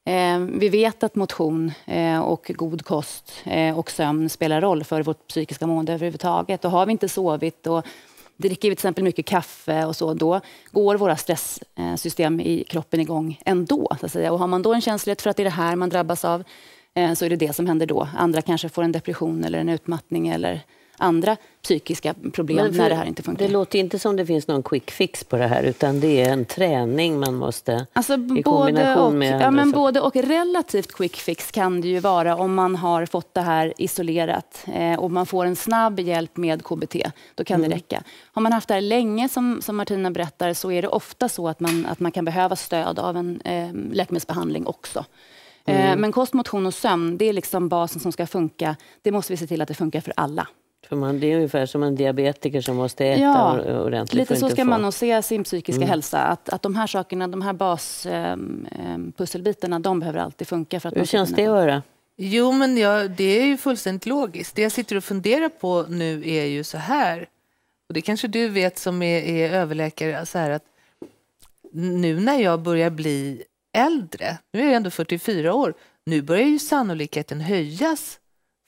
eh, 0.06 0.38
vi 0.38 0.68
vet 0.68 1.02
att 1.02 1.14
motion 1.14 1.72
eh, 1.86 2.20
och 2.20 2.50
god 2.54 2.84
kost 2.84 3.32
eh, 3.44 3.78
och 3.78 3.90
sömn 3.90 4.28
spelar 4.28 4.60
roll 4.60 4.84
för 4.84 5.02
vårt 5.02 5.28
psykiska 5.28 5.66
mående 5.66 5.92
överhuvudtaget. 5.92 6.64
Och 6.64 6.70
har 6.70 6.86
vi 6.86 6.92
inte 6.92 7.08
sovit 7.08 7.66
och 7.66 7.86
dricker 8.36 8.70
vi 8.70 8.76
till 8.76 8.80
exempel 8.82 9.04
mycket 9.04 9.26
kaffe 9.26 9.84
och 9.84 9.96
så, 9.96 10.14
då 10.14 10.40
går 10.70 10.96
våra 10.96 11.16
stresssystem 11.16 12.40
eh, 12.40 12.46
i 12.46 12.64
kroppen 12.64 13.00
igång 13.00 13.40
ändå. 13.44 13.96
Så 14.00 14.06
att 14.06 14.12
säga. 14.12 14.32
Och 14.32 14.38
har 14.38 14.46
man 14.46 14.62
då 14.62 14.74
en 14.74 14.80
känslighet 14.80 15.22
för 15.22 15.30
att 15.30 15.36
det 15.36 15.42
är 15.42 15.44
det 15.44 15.50
här 15.50 15.76
man 15.76 15.88
drabbas 15.88 16.24
av, 16.24 16.44
eh, 16.94 17.12
så 17.12 17.24
är 17.24 17.30
det 17.30 17.36
det 17.36 17.52
som 17.52 17.66
händer 17.66 17.86
då. 17.86 18.08
Andra 18.16 18.42
kanske 18.42 18.68
får 18.68 18.82
en 18.82 18.92
depression 18.92 19.44
eller 19.44 19.58
en 19.58 19.68
utmattning 19.68 20.28
eller 20.28 20.60
andra 21.00 21.36
psykiska 21.62 22.14
problem 22.32 22.66
när 22.72 22.88
det 22.88 22.94
här 22.94 23.04
inte 23.04 23.22
funkar. 23.22 23.46
Det 23.46 23.52
låter 23.52 23.78
inte 23.78 23.98
som 23.98 24.16
det 24.16 24.26
finns 24.26 24.46
någon 24.48 24.62
quick 24.62 24.90
fix 24.90 25.24
på 25.24 25.36
det 25.36 25.46
här, 25.46 25.62
utan 25.62 26.00
det 26.00 26.22
är 26.22 26.32
en 26.32 26.44
träning 26.44 27.20
man 27.20 27.34
måste... 27.34 27.86
Alltså 27.92 28.14
i 28.14 28.42
kombination 28.42 29.04
och, 29.06 29.12
med 29.12 29.40
ja, 29.42 29.50
men 29.50 29.70
både 29.70 30.00
och. 30.00 30.16
Relativt 30.16 30.92
quick 30.92 31.16
fix 31.16 31.50
kan 31.50 31.80
det 31.80 31.88
ju 31.88 31.98
vara 32.00 32.36
om 32.36 32.54
man 32.54 32.76
har 32.76 33.06
fått 33.06 33.34
det 33.34 33.40
här 33.40 33.74
isolerat 33.78 34.64
eh, 34.74 34.98
och 34.98 35.10
man 35.10 35.26
får 35.26 35.44
en 35.46 35.56
snabb 35.56 36.00
hjälp 36.00 36.36
med 36.36 36.64
KBT. 36.64 36.96
Då 37.34 37.44
kan 37.44 37.60
Mm. 37.60 37.70
det 37.70 37.76
räcka. 37.76 38.02
Har 38.32 38.42
man 38.42 38.52
haft 38.52 38.68
det 38.68 38.74
här 38.74 38.80
länge, 38.80 39.28
som, 39.28 39.62
som 39.62 39.76
Martina 39.76 40.10
berättar, 40.10 40.52
så 40.54 40.72
är 40.72 40.82
det 40.82 40.88
ofta 40.88 41.28
så 41.28 41.48
att 41.48 41.60
man, 41.60 41.86
att 41.86 42.00
man 42.00 42.12
kan 42.12 42.24
behöva 42.24 42.56
stöd 42.56 42.98
av 42.98 43.16
en 43.16 43.40
eh, 43.40 43.68
läkemedelsbehandling 43.92 44.66
också. 44.66 44.98
Eh, 45.64 45.86
Mm. 45.86 46.00
men 46.00 46.12
kost, 46.12 46.32
motion 46.32 46.66
och 46.66 46.74
sömn, 46.74 47.18
det 47.18 47.24
är 47.28 47.32
liksom 47.32 47.68
basen 47.68 48.00
som 48.00 48.12
ska 48.12 48.26
funka. 48.26 48.76
Det 49.02 49.12
måste 49.12 49.32
vi 49.32 49.36
se 49.36 49.46
till 49.46 49.62
att 49.62 49.68
det 49.68 49.74
funkar 49.74 50.00
för 50.00 50.12
alla. 50.16 50.46
För 50.88 50.97
man, 50.97 51.21
det 51.21 51.33
är 51.33 51.37
ungefär 51.37 51.66
som 51.66 51.83
en 51.83 51.95
diabetiker 51.97 52.61
som 52.61 52.77
måste 52.77 53.07
äta 53.07 53.23
Ja, 53.23 53.57
or- 53.59 53.81
ordentligt. 53.87 54.21
Lite 54.31 54.40
så 54.40 54.49
ska 54.49 54.57
få- 54.57 54.64
man 54.71 54.83
nog 54.83 54.95
se 54.95 55.23
sin 55.23 55.45
psykiska 55.45 55.81
Mm. 55.83 55.88
hälsa. 55.88 56.19
Att, 56.23 56.49
att 56.49 56.62
de 56.62 56.75
här 56.77 56.87
sakerna, 56.87 57.29
de 57.29 57.43
här 57.43 57.53
baspusselbitarna, 57.53 59.79
de 59.81 60.01
behöver 60.01 60.19
alltid 60.19 60.49
funka. 60.49 60.81
För 60.81 60.88
att 60.88 60.97
Hur 60.97 61.05
känns 61.05 61.31
det 61.31 61.43
att 61.43 61.49
höra? 61.49 61.83
Jo, 62.16 62.53
men 62.53 62.77
jag, 62.79 63.11
det 63.11 63.40
är 63.40 63.45
ju 63.45 63.57
fullständigt 63.57 64.07
logiskt. 64.07 64.57
Det 64.57 64.62
jag 64.62 64.73
sitter 64.73 64.97
och 64.97 65.05
funderar 65.05 65.49
på 65.49 65.85
nu 65.88 66.23
är 66.31 66.45
ju 66.45 66.64
så 66.64 66.79
här, 66.79 67.27
och 67.88 67.95
det 67.95 68.01
kanske 68.01 68.29
du 68.29 68.49
vet 68.49 68.79
som 68.79 69.03
är, 69.03 69.23
är 69.23 69.51
överläkare, 69.51 70.27
så 70.27 70.38
här 70.38 70.51
att 70.51 70.62
nu 71.73 72.21
när 72.21 72.38
jag 72.38 72.61
börjar 72.62 72.90
bli 72.90 73.43
äldre, 73.77 74.38
nu 74.53 74.61
är 74.61 74.64
jag 74.64 74.75
ändå 74.75 74.90
44 74.90 75.55
år, 75.55 75.75
nu 76.07 76.23
börjar 76.23 76.47
ju 76.47 76.59
sannolikheten 76.59 77.40
höjas 77.40 78.19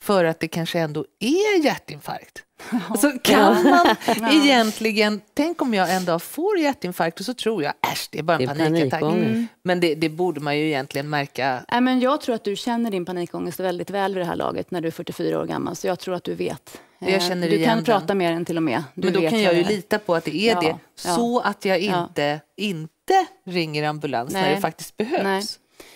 för 0.03 0.25
att 0.25 0.39
det 0.39 0.47
kanske 0.47 0.79
ändå 0.79 1.05
är 1.19 1.63
hjärtinfarkt. 1.65 2.43
Så 3.01 3.11
kan 3.23 3.69
man 3.69 3.87
egentligen, 4.31 5.21
tänk 5.33 5.61
om 5.61 5.73
jag 5.73 5.93
en 5.95 6.05
dag 6.05 6.21
får 6.21 6.57
hjärtinfarkt 6.59 7.19
och 7.19 7.25
så 7.25 7.33
tror 7.33 7.63
jag, 7.63 7.73
äsch, 7.91 8.07
det 8.11 8.19
är 8.19 8.23
bara 8.23 8.37
en 8.37 8.49
är 8.49 8.55
panikattack. 8.55 9.01
Mm. 9.01 9.47
Men 9.63 9.79
det, 9.79 9.95
det 9.95 10.09
borde 10.09 10.39
man 10.39 10.57
ju 10.59 10.65
egentligen 10.67 11.09
märka 11.09 11.65
Nej, 11.71 11.81
men 11.81 11.99
jag 11.99 12.21
tror 12.21 12.35
att 12.35 12.43
du 12.43 12.55
känner 12.55 12.91
din 12.91 13.05
panikångest 13.05 13.59
väldigt 13.59 13.89
väl 13.89 14.13
vid 14.13 14.21
det 14.21 14.27
här 14.27 14.35
laget 14.35 14.71
när 14.71 14.81
du 14.81 14.87
är 14.87 14.91
44 14.91 15.39
år 15.39 15.45
gammal. 15.45 15.75
Så 15.75 15.87
jag 15.87 15.99
tror 15.99 16.15
att 16.15 16.23
du 16.23 16.35
vet. 16.35 16.81
Jag 16.99 17.09
Eh, 17.11 17.19
känner 17.27 17.49
du 17.49 17.55
igen 17.55 17.67
kan 17.69 17.75
den. 17.77 17.85
prata 17.85 18.15
med 18.15 18.33
den 18.33 18.45
till 18.45 18.57
och 18.57 18.63
med. 18.63 18.83
Du 18.95 19.05
Men 19.05 19.13
då 19.13 19.19
vet 19.21 19.29
kan 19.29 19.41
jag 19.41 19.53
ju 19.53 19.63
lita 19.63 19.99
på 19.99 20.15
att 20.15 20.25
det 20.25 20.35
är 20.35 20.53
Ja, 20.55 20.61
det, 20.61 20.67
ja. 20.67 20.77
så 20.95 21.39
att 21.39 21.65
jag 21.65 21.81
Ja. 21.81 22.03
inte, 22.03 22.39
inte 22.57 23.25
ringer 23.45 23.83
ambulans 23.83 24.33
när 24.33 24.41
Nej. 24.41 24.55
det 24.55 24.61
faktiskt 24.61 24.97
behövs. 24.97 25.23
Nej. 25.23 25.43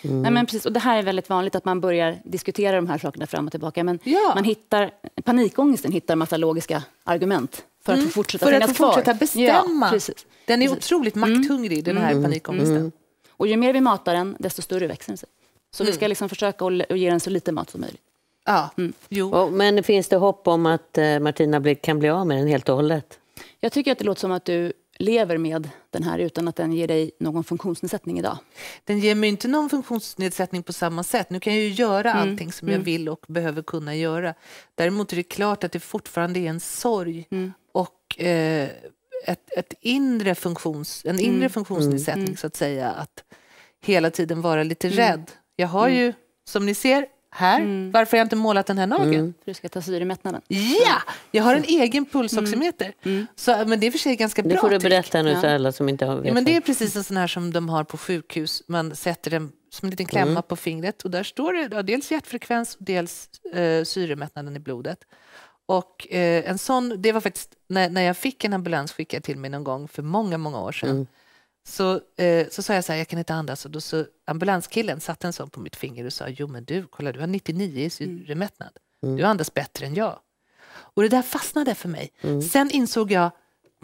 Nej, 0.02 0.30
men 0.32 0.46
precis. 0.46 0.66
Och 0.66 0.72
det 0.72 0.80
här 0.80 0.98
är 0.98 1.02
väldigt 1.02 1.28
vanligt 1.28 1.54
att 1.54 1.64
man 1.64 1.80
börjar 1.80 2.18
diskutera 2.24 2.76
de 2.76 2.86
här 2.88 2.98
sakerna 2.98 3.26
fram 3.26 3.46
och 3.46 3.50
tillbaka. 3.50 3.84
Men 3.84 3.98
Ja. 4.04 4.32
man 4.34 4.44
hittar, 4.44 4.90
panikångesten 5.24 5.92
hittar 5.92 6.14
en 6.14 6.18
massa 6.18 6.36
logiska 6.36 6.82
argument 7.04 7.64
för 7.84 7.92
att 7.92 7.98
Mm, 7.98 8.10
få 8.10 8.14
fortsätta 8.14 8.46
för 8.46 8.52
att 8.52 8.62
finnas 8.62 8.76
få 8.76 8.84
kvar. 8.84 8.92
fortsätta 8.92 9.14
bestämma. 9.14 9.86
Ja, 9.86 9.90
precis. 9.92 10.26
Den 10.44 10.62
är 10.62 10.68
Precis. 10.68 10.84
otroligt 10.92 11.14
makthungrig, 11.14 11.84
den 11.84 11.96
här 11.96 12.22
panikångesten. 12.22 12.92
Och 13.30 13.46
ju 13.46 13.56
mer 13.56 13.72
vi 13.72 13.80
matar 13.80 14.14
den, 14.14 14.36
desto 14.38 14.62
större 14.62 14.86
växer 14.86 15.10
den 15.10 15.18
sig. 15.18 15.28
Så 15.70 15.82
Mm. 15.82 15.90
vi 15.92 15.96
ska 15.96 16.06
liksom 16.06 16.28
försöka 16.28 16.64
att 16.66 16.90
att 16.90 16.98
ge 16.98 17.10
den 17.10 17.20
så 17.20 17.30
lite 17.30 17.52
mat 17.52 17.70
som 17.70 17.80
möjligt. 17.80 18.00
Ja, 18.46 18.70
jo. 19.08 19.34
Och, 19.34 19.52
men 19.52 19.82
finns 19.82 20.08
det 20.08 20.16
hopp 20.16 20.48
om 20.48 20.66
att 20.66 20.98
eh, 20.98 21.18
Martina 21.18 21.74
kan 21.74 21.98
bli 21.98 22.08
av 22.08 22.26
med 22.26 22.38
den 22.38 22.46
helt 22.48 22.68
och 22.68 22.76
hållet? 22.76 23.18
Jag 23.60 23.72
tycker 23.72 23.92
att 23.92 23.98
det 23.98 24.04
låter 24.04 24.20
som 24.20 24.32
att 24.32 24.44
du 24.44 24.72
lever 24.98 25.38
med 25.38 25.68
den 25.90 26.02
här 26.02 26.18
utan 26.18 26.48
att 26.48 26.56
den 26.56 26.72
ger 26.72 26.88
dig 26.88 27.10
någon 27.20 27.44
funktionsnedsättning 27.44 28.18
idag. 28.18 28.38
Den 28.84 28.98
ger 28.98 29.14
mig 29.14 29.28
inte 29.28 29.48
någon 29.48 29.70
funktionsnedsättning 29.70 30.62
på 30.62 30.72
samma 30.72 31.02
sätt. 31.02 31.30
Nu 31.30 31.40
kan 31.40 31.54
jag 31.54 31.62
ju 31.62 31.68
göra 31.70 32.10
Mm. 32.12 32.22
allting 32.30 32.52
som 32.52 32.68
jag 32.68 32.78
vill 32.78 33.08
och 33.08 33.24
behöver 33.28 33.62
kunna 33.62 33.96
göra. 33.96 34.34
Däremot 34.74 35.12
är 35.12 35.16
det 35.16 35.22
klart 35.22 35.64
att 35.64 35.72
det 35.72 35.80
fortfarande 35.80 36.40
är 36.40 36.44
en 36.50 36.60
sorg 36.60 37.26
Mm. 37.30 37.52
och 37.72 38.20
eh, 38.20 38.68
ett, 39.26 39.52
ett 39.58 39.74
inre 39.80 40.34
funktions, 40.34 41.02
en 41.04 41.20
inre 41.20 41.36
Mm. 41.36 41.50
funktionsnedsättning 41.50 42.24
Mm. 42.24 42.36
så 42.36 42.46
att 42.46 42.56
säga. 42.56 42.90
Att 42.90 43.24
hela 43.82 44.10
tiden 44.10 44.40
vara 44.40 44.62
lite 44.62 44.88
rädd. 44.88 45.30
Jag 45.56 45.68
har 45.68 45.88
ju, 45.88 46.12
som 46.48 46.66
ni 46.66 46.74
ser 46.74 47.06
här, 47.30 47.90
varför 47.92 48.12
har 48.12 48.18
jag 48.18 48.24
inte 48.24 48.36
målat 48.36 48.66
den 48.66 48.78
här 48.78 48.86
nageln? 48.86 49.34
För 49.44 49.50
du 49.50 49.54
ska 49.54 49.68
ta 49.68 49.82
syremättnaden. 49.82 50.40
Ja, 50.48 51.02
jag 51.30 51.44
har 51.44 51.54
en 51.54 51.64
egen 51.64 52.06
pulsoximeter. 52.06 52.92
Så, 53.36 53.64
men 53.66 53.80
det 53.80 53.86
är 53.86 53.90
för 53.90 53.98
sig 53.98 54.16
ganska 54.16 54.42
bra 54.42 54.52
Det 54.52 54.58
får 54.60 54.70
du 54.70 54.78
berätta 54.78 55.22
nu 55.22 55.30
Ja. 55.42 55.54
alla 55.54 55.72
som 55.72 55.88
inte 55.88 56.06
har. 56.06 56.24
Ja, 56.24 56.34
men 56.34 56.44
det 56.44 56.56
är 56.56 56.60
precis 56.60 56.96
en 56.96 57.04
sån 57.04 57.16
här 57.16 57.26
som 57.26 57.52
de 57.52 57.68
har 57.68 57.84
på 57.84 57.96
sjukhus. 57.98 58.62
Man 58.68 58.96
sätter 58.96 59.30
den 59.30 59.52
som 59.70 59.86
en 59.86 59.90
liten 59.90 60.06
klämma 60.06 60.30
Mm. 60.30 60.42
på 60.42 60.56
fingret 60.56 61.02
och 61.02 61.10
där 61.10 61.22
står 61.22 61.52
det 61.52 61.68
ja, 61.76 61.82
dels 61.82 62.10
hjärtfrekvens 62.10 62.74
och 62.74 62.84
dels 62.84 63.28
eh, 63.54 63.84
syremättnaden 63.84 64.56
i 64.56 64.58
blodet. 64.60 64.98
Och 65.66 66.06
eh, 66.12 66.50
en 66.50 66.58
sån, 66.58 67.02
det 67.02 67.12
var 67.12 67.20
faktiskt 67.20 67.50
när, 67.68 67.90
när 67.90 68.02
jag 68.02 68.16
fick 68.16 68.44
en 68.44 68.52
ambulans 68.52 68.92
skickad 68.92 69.22
till 69.22 69.38
mig 69.38 69.50
någon 69.50 69.64
gång 69.64 69.88
för 69.88 70.02
många, 70.02 70.38
många 70.38 70.60
år 70.60 70.72
sedan. 70.72 71.06
Mm. 71.68 72.00
Så, 72.16 72.22
eh, 72.22 72.48
så 72.50 72.62
sa 72.62 72.74
jag 72.74 72.84
så 72.84 72.92
här, 72.92 72.98
jag 72.98 73.08
kan 73.08 73.18
inte 73.18 73.34
andas. 73.34 73.64
Och 73.64 73.70
då 73.70 73.80
så 73.80 74.04
ambulanskillen 74.26 75.00
satte 75.00 75.26
en 75.26 75.32
sån 75.32 75.50
på 75.50 75.60
mitt 75.60 75.76
finger 75.76 76.04
och 76.04 76.12
sa, 76.12 76.28
jo 76.28 76.46
men 76.46 76.64
du, 76.64 76.86
kolla 76.90 77.12
du 77.12 77.20
har 77.20 77.26
99 77.26 77.84
i 77.84 77.90
syremättnad. 77.90 78.70
Mm. 79.02 79.16
Du 79.16 79.22
andas 79.22 79.54
bättre 79.54 79.86
än 79.86 79.94
jag. 79.94 80.18
Och 80.70 81.02
det 81.02 81.08
där 81.08 81.22
fastnade 81.22 81.74
för 81.74 81.88
mig. 81.88 82.10
Mm. 82.20 82.42
Sen 82.42 82.70
insåg 82.70 83.12
jag 83.12 83.30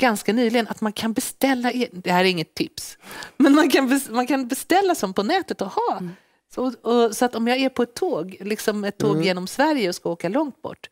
ganska 0.00 0.32
nyligen 0.32 0.68
att 0.68 0.80
man 0.80 0.92
kan 0.92 1.12
beställa, 1.12 1.72
e- 1.72 1.88
det 1.92 2.12
här 2.12 2.20
är 2.24 2.28
inget 2.28 2.54
tips, 2.54 2.98
men 3.36 3.54
man 3.54 3.70
kan, 3.70 4.00
man 4.10 4.26
kan 4.26 4.48
beställa 4.48 4.94
som 4.94 5.14
på 5.14 5.22
nätet 5.22 5.60
och 5.60 5.70
ha. 5.70 6.00
Så, 6.54 6.72
och, 6.82 7.16
så 7.16 7.24
att 7.24 7.34
om 7.34 7.48
jag 7.48 7.58
är 7.58 7.68
på 7.68 7.82
ett 7.82 7.94
tåg, 7.94 8.36
liksom 8.40 8.84
ett 8.84 8.98
tåg 8.98 9.16
genom 9.24 9.46
Sverige 9.46 9.88
och 9.88 9.94
ska 9.94 10.10
åka 10.10 10.28
långt 10.28 10.62
bort, 10.62 10.90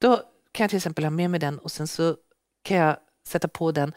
då 0.00 0.16
kan 0.52 0.64
jag 0.64 0.70
till 0.70 0.76
exempel 0.76 1.04
ha 1.04 1.10
med 1.10 1.30
mig 1.30 1.40
den 1.40 1.58
och 1.58 1.72
sen 1.72 1.86
så 1.88 2.16
kan 2.64 2.76
jag 2.76 2.96
sätta 3.28 3.48
på 3.48 3.72
den 3.72 3.92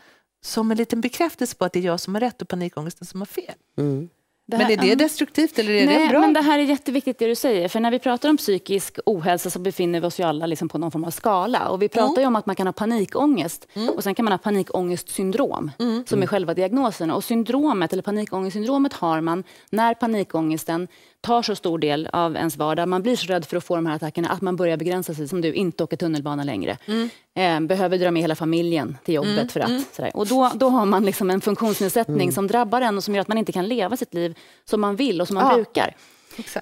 som 0.45 0.71
en 0.71 0.77
liten 0.77 1.01
bekräftelse 1.01 1.55
på 1.55 1.65
att 1.65 1.73
det 1.73 1.79
är 1.79 1.83
jag 1.83 1.99
som 1.99 2.13
har 2.15 2.21
rätt 2.21 2.41
och 2.41 2.47
panikångesten 2.47 3.07
som 3.07 3.21
har 3.21 3.25
fel. 3.25 3.53
Mm. 3.77 4.09
Det 4.47 4.57
Men 4.57 4.65
här- 4.65 4.73
är 4.73 4.77
det 4.77 4.95
destruktivt 4.95 5.59
eller 5.59 5.71
är 5.73 5.85
Nej, 5.85 5.99
det 5.99 6.07
bra? 6.09 6.19
men 6.19 6.33
det 6.33 6.41
här 6.41 6.59
är 6.59 6.63
jätteviktigt 6.63 7.19
det 7.19 7.27
du 7.27 7.35
säger. 7.35 7.67
För 7.67 7.79
när 7.79 7.91
vi 7.91 7.99
pratar 7.99 8.29
om 8.29 8.37
psykisk 8.37 8.99
ohälsa 9.05 9.49
så 9.49 9.59
befinner 9.59 10.01
vi 10.01 10.07
oss 10.07 10.19
ju 10.19 10.23
alla 10.23 10.45
liksom 10.45 10.69
på 10.69 10.77
någon 10.77 10.91
form 10.91 11.03
av 11.03 11.11
skala. 11.11 11.69
Och 11.69 11.81
vi 11.81 11.89
pratar 11.89 12.07
Mm. 12.09 12.21
ju 12.21 12.27
om 12.27 12.35
att 12.35 12.45
man 12.45 12.55
kan 12.55 12.67
ha 12.67 12.73
panikångest 12.73 13.67
och 13.95 14.03
sen 14.03 14.15
kan 14.15 14.25
man 14.25 14.31
ha 14.31 14.37
panikångestsyndrom 14.37 15.71
Mm. 15.79 16.03
som 16.07 16.23
är 16.23 16.27
själva 16.27 16.53
diagnosen. 16.53 17.11
Och 17.11 17.23
syndromet, 17.23 17.93
eller 17.93 18.03
panikångestsyndromet 18.03 18.93
har 18.93 19.21
man 19.21 19.43
när 19.69 19.93
panikångesten 19.93 20.87
tar 21.21 21.41
så 21.41 21.55
stor 21.55 21.79
del 21.79 22.09
av 22.13 22.35
ens 22.35 22.57
vardag. 22.57 22.89
Man 22.89 23.01
blir 23.01 23.15
så 23.15 23.27
rädd 23.27 23.45
för 23.45 23.57
att 23.57 23.63
få 23.63 23.75
de 23.75 23.85
här 23.85 23.95
attackerna 23.95 24.29
att 24.29 24.41
man 24.41 24.55
börjar 24.55 24.77
begränsa 24.77 25.13
sig, 25.13 25.27
som 25.27 25.41
du, 25.41 25.53
inte 25.53 25.83
åker 25.83 25.97
tunnelbana 25.97 26.43
längre. 26.43 26.77
Mm. 26.85 27.09
Eh, 27.63 27.67
behöver 27.67 27.97
dra 27.97 28.11
med 28.11 28.21
hela 28.21 28.35
familjen 28.35 28.97
till 29.05 29.13
jobbet 29.15 29.51
för 29.51 29.59
att. 29.59 29.93
Sådär. 29.95 30.11
Och 30.13 30.27
då, 30.27 30.51
då 30.55 30.69
har 30.69 30.85
man 30.85 31.05
liksom 31.05 31.29
en 31.29 31.41
funktionsnedsättning 31.41 32.21
Mm. 32.21 32.31
som 32.31 32.47
drabbar 32.47 32.81
en 32.81 32.97
och 32.97 33.03
som 33.03 33.15
gör 33.15 33.21
att 33.21 33.27
man 33.27 33.37
inte 33.37 33.51
kan 33.51 33.67
leva 33.67 33.97
sitt 33.97 34.13
liv 34.13 34.37
som 34.65 34.81
man 34.81 34.95
vill 34.95 35.21
och 35.21 35.27
som 35.27 35.33
man 35.35 35.47
Ja. 35.49 35.55
brukar. 35.55 35.95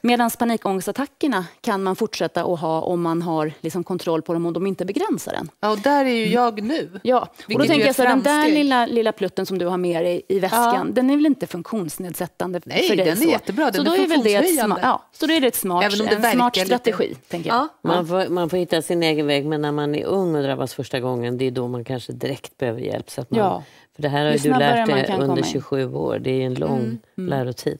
Medan 0.02 0.30
panikångestattackerna 0.40 1.46
kan 1.62 1.84
man 1.84 1.96
fortsätta 1.96 2.44
att 2.44 2.60
ha 2.60 2.82
om 2.82 3.02
man 3.02 3.22
har 3.22 3.52
liksom 3.62 3.84
kontroll 3.84 4.22
på 4.22 4.34
dem 4.34 4.46
och 4.46 4.54
de 4.54 4.68
inte 4.68 4.86
begränsar 4.86 5.34
en. 5.34 5.50
Ja, 5.60 5.72
och 5.72 5.80
där 5.80 6.06
är 6.06 6.10
ju 6.10 6.26
jag 6.28 6.62
nu. 6.64 7.00
Ja, 7.04 7.20
och 7.20 7.28
då 7.38 7.44
Vilket 7.48 7.68
tänker 7.68 7.86
jag 7.86 7.96
så 7.96 8.04
här, 8.04 8.10
den 8.10 8.24
där 8.24 8.50
lilla, 8.50 8.86
lilla 8.86 9.12
plutten 9.12 9.46
som 9.46 9.58
du 9.58 9.66
har 9.66 9.78
med 9.78 10.06
dig 10.06 10.22
i 10.28 10.40
väskan, 10.40 10.94
den 10.94 11.10
är 11.10 11.16
väl 11.16 11.26
inte 11.26 11.48
funktionsnedsättande 11.48 12.62
Nej, 12.66 12.88
för 12.90 12.96
dig? 12.96 13.06
den 13.06 13.18
är 13.18 13.22
så. 13.22 13.30
jättebra. 13.30 13.66
Den 13.72 13.86
så 13.86 13.94
är 13.94 13.98
då 13.98 14.04
är 14.04 14.08
väl 14.08 14.24
det 14.24 14.36
ett 14.36 14.60
smart, 14.66 14.80
ja, 14.82 15.04
så 15.12 15.26
då 15.26 15.34
är 15.34 15.42
det 15.42 15.48
ett 15.48 15.56
smart, 15.56 15.84
Även 15.86 16.02
om 16.02 16.08
det 16.08 16.16
en 16.16 16.22
smart 16.22 16.58
verkar 16.58 16.66
lite- 16.66 16.78
strategi, 16.92 17.16
tänker 17.30 17.50
jag. 17.50 17.58
Ja. 17.58 17.68
Man 17.82 18.08
får, 18.08 18.30
man 18.30 18.50
får 18.50 18.58
hitta 18.58 18.82
sin 18.82 19.04
egen 19.04 19.28
väg, 19.28 19.46
men 19.46 19.62
när 19.62 19.72
man 19.72 19.96
är 19.96 20.06
ung 20.06 20.36
och 20.36 20.44
drabbas 20.44 20.74
första 20.74 21.00
gången, 21.00 21.38
det 21.38 21.46
är 21.46 21.52
då 21.52 21.68
man 21.68 21.84
kanske 21.84 22.14
direkt 22.14 22.58
behöver 22.58 22.82
hjälp. 22.82 23.10
Så 23.10 23.22
att 23.22 23.32
man, 23.32 23.40
Ja. 23.40 23.64
För 23.96 24.02
det 24.02 24.10
här 24.10 24.26
har 24.26 24.32
Ju 24.32 24.38
du 24.38 24.50
lärt 24.50 24.88
dig 24.88 25.18
under 25.20 25.38
in. 25.38 25.44
27 25.44 25.94
år. 25.94 26.20
Det 26.20 26.30
är 26.32 26.46
en 26.46 26.54
lång 26.54 26.80
Mm, 27.18 27.30
lärotid. 27.30 27.80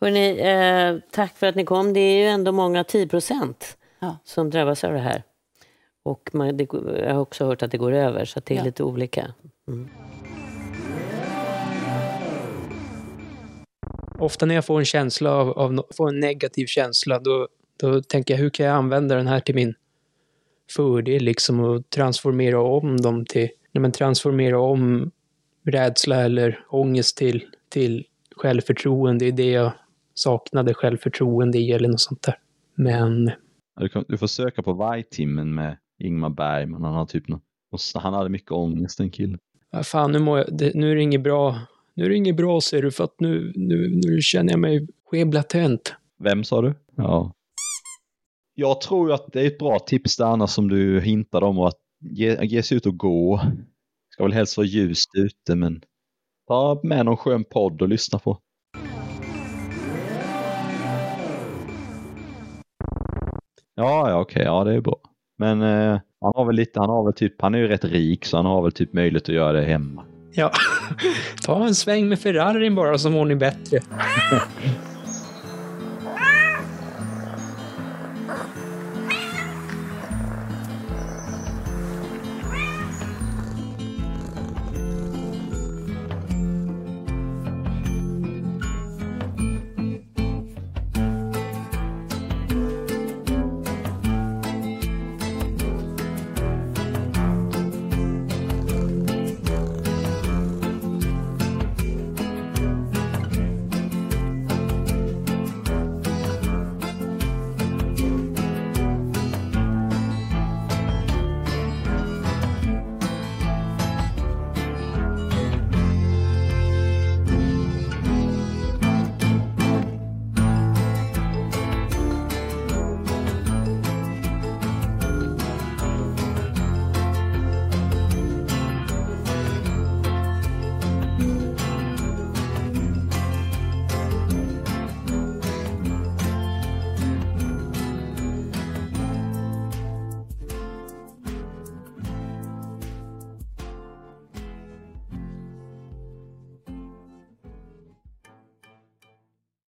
Hörrni, 0.00 0.38
eh, 0.40 1.10
tack 1.10 1.36
för 1.36 1.46
att 1.46 1.54
ni 1.54 1.64
kom. 1.64 1.92
Det 1.92 2.00
är 2.00 2.16
ju 2.18 2.24
ändå 2.24 2.52
många, 2.52 2.84
10 2.84 3.08
procent, 3.08 3.76
Ja. 4.00 4.16
som 4.24 4.50
drabbas 4.50 4.84
av 4.84 4.92
det 4.92 4.98
här. 4.98 5.22
Och 6.02 6.30
man, 6.32 6.56
det, 6.56 6.66
jag 7.06 7.14
har 7.14 7.20
också 7.20 7.44
hört 7.44 7.62
att 7.62 7.70
det 7.70 7.78
går 7.78 7.92
över, 7.92 8.24
så 8.24 8.40
det 8.44 8.54
är 8.54 8.58
Ja. 8.58 8.64
lite 8.64 8.82
olika. 8.82 9.34
Ofta 14.18 14.46
när 14.46 14.54
jag 14.54 14.64
får 14.64 14.78
en 14.78 14.84
känsla 14.84 15.30
av, 15.32 15.50
av 15.58 15.86
får 15.96 16.08
en 16.08 16.20
negativ 16.20 16.66
känsla, 16.66 17.18
då, 17.18 17.48
då 17.80 18.02
tänker 18.02 18.34
jag 18.34 18.38
hur 18.38 18.50
kan 18.50 18.66
jag 18.66 18.74
använda 18.76 19.14
den 19.14 19.26
här 19.26 19.40
till 19.40 19.54
min 19.54 19.74
fördel 20.76 21.22
liksom 21.24 21.60
och 21.60 21.90
transformera 21.90 22.60
om 22.62 22.96
dem 22.96 23.26
till, 23.26 23.48
nej 23.72 23.80
men 23.82 23.92
transformera 23.92 24.60
om 24.60 25.10
rädsla 25.66 26.16
eller 26.24 26.64
ångest 26.68 27.16
till, 27.16 27.46
till 27.68 28.06
självförtroende. 28.36 29.24
Det 29.24 29.28
är 29.28 29.32
det 29.32 29.50
jag 29.50 29.72
saknade 30.18 30.74
självförtroende 30.74 31.58
i 31.58 31.72
eller 31.72 31.88
något 31.88 32.00
sånt 32.00 32.22
där. 32.22 32.34
Men 32.74 33.26
Ja, 33.76 33.82
Du, 33.82 33.88
kan, 33.88 34.04
du 34.08 34.18
får 34.18 34.26
söka 34.26 34.62
på 34.62 34.72
Vargtimmen 34.72 35.54
med 35.54 35.76
Ingmar 35.98 36.30
Bergman. 36.30 36.84
Han, 36.84 36.94
har 36.94 37.06
typ 37.06 37.28
nå- 37.28 37.40
och 37.70 37.78
s- 37.78 37.92
han 37.94 38.14
hade 38.14 38.28
mycket 38.30 38.50
ångest 38.52 38.98
den 38.98 39.10
killen. 39.10 39.38
vad 39.70 39.86
fan, 39.86 40.12
nu, 40.12 40.18
mår 40.18 40.38
jag, 40.38 40.58
det, 40.58 40.74
nu 40.74 40.90
är 40.90 40.94
det 40.96 41.02
inget 41.02 41.22
bra. 41.22 41.58
Nu 41.94 42.04
är 42.04 42.08
det 42.08 42.16
inget 42.16 42.36
bra 42.36 42.60
ser 42.60 42.82
du, 42.82 42.90
för 42.90 43.04
att 43.04 43.20
nu, 43.20 43.52
nu, 43.56 43.88
nu 44.04 44.20
känner 44.20 44.52
jag 44.52 44.60
mig 44.60 44.88
skeblatent. 45.10 45.94
Vem 46.18 46.44
sa 46.44 46.62
du? 46.62 46.74
Ja. 46.96 47.32
Jag 48.54 48.80
tror 48.80 49.08
ju 49.08 49.14
att 49.14 49.32
det 49.32 49.40
är 49.42 49.46
ett 49.46 49.58
bra 49.58 49.78
tips 49.78 50.16
där 50.16 50.24
annars 50.24 50.50
som 50.50 50.68
du 50.68 51.00
hintade 51.00 51.46
om 51.46 51.58
och 51.58 51.68
att 51.68 51.78
ge, 52.00 52.44
ge 52.44 52.62
sig 52.62 52.76
ut 52.76 52.86
och 52.86 52.96
gå. 52.98 53.40
Ska 54.10 54.22
väl 54.22 54.32
helst 54.32 54.56
vara 54.56 54.66
ljust 54.66 55.10
ute, 55.16 55.54
men 55.54 55.80
ta 56.48 56.80
med 56.82 57.04
någon 57.04 57.16
skön 57.16 57.44
podd 57.44 57.82
och 57.82 57.88
lyssna 57.88 58.18
på. 58.18 58.38
Ja, 63.78 64.10
ja 64.10 64.20
okej, 64.20 64.42
ja 64.42 64.64
det 64.64 64.74
är 64.74 64.80
bra. 64.80 64.96
Men 65.38 65.62
eh, 65.62 66.00
han 66.20 66.32
har 66.34 66.44
väl 66.44 66.56
lite, 66.56 66.80
han 66.80 66.90
har 66.90 67.04
väl 67.04 67.12
typ, 67.12 67.42
han 67.42 67.54
är 67.54 67.58
ju 67.58 67.68
rätt 67.68 67.84
rik 67.84 68.24
så 68.24 68.36
han 68.36 68.46
har 68.46 68.62
väl 68.62 68.72
typ 68.72 68.92
möjlighet 68.92 69.22
att 69.22 69.34
göra 69.34 69.52
det 69.52 69.62
hemma. 69.62 70.04
Ja, 70.32 70.50
ta 71.44 71.66
en 71.66 71.74
sväng 71.74 72.08
med 72.08 72.18
Ferrarin 72.18 72.74
bara 72.74 72.98
så 72.98 73.10
mår 73.10 73.24
ni 73.24 73.36
bättre. 73.36 73.80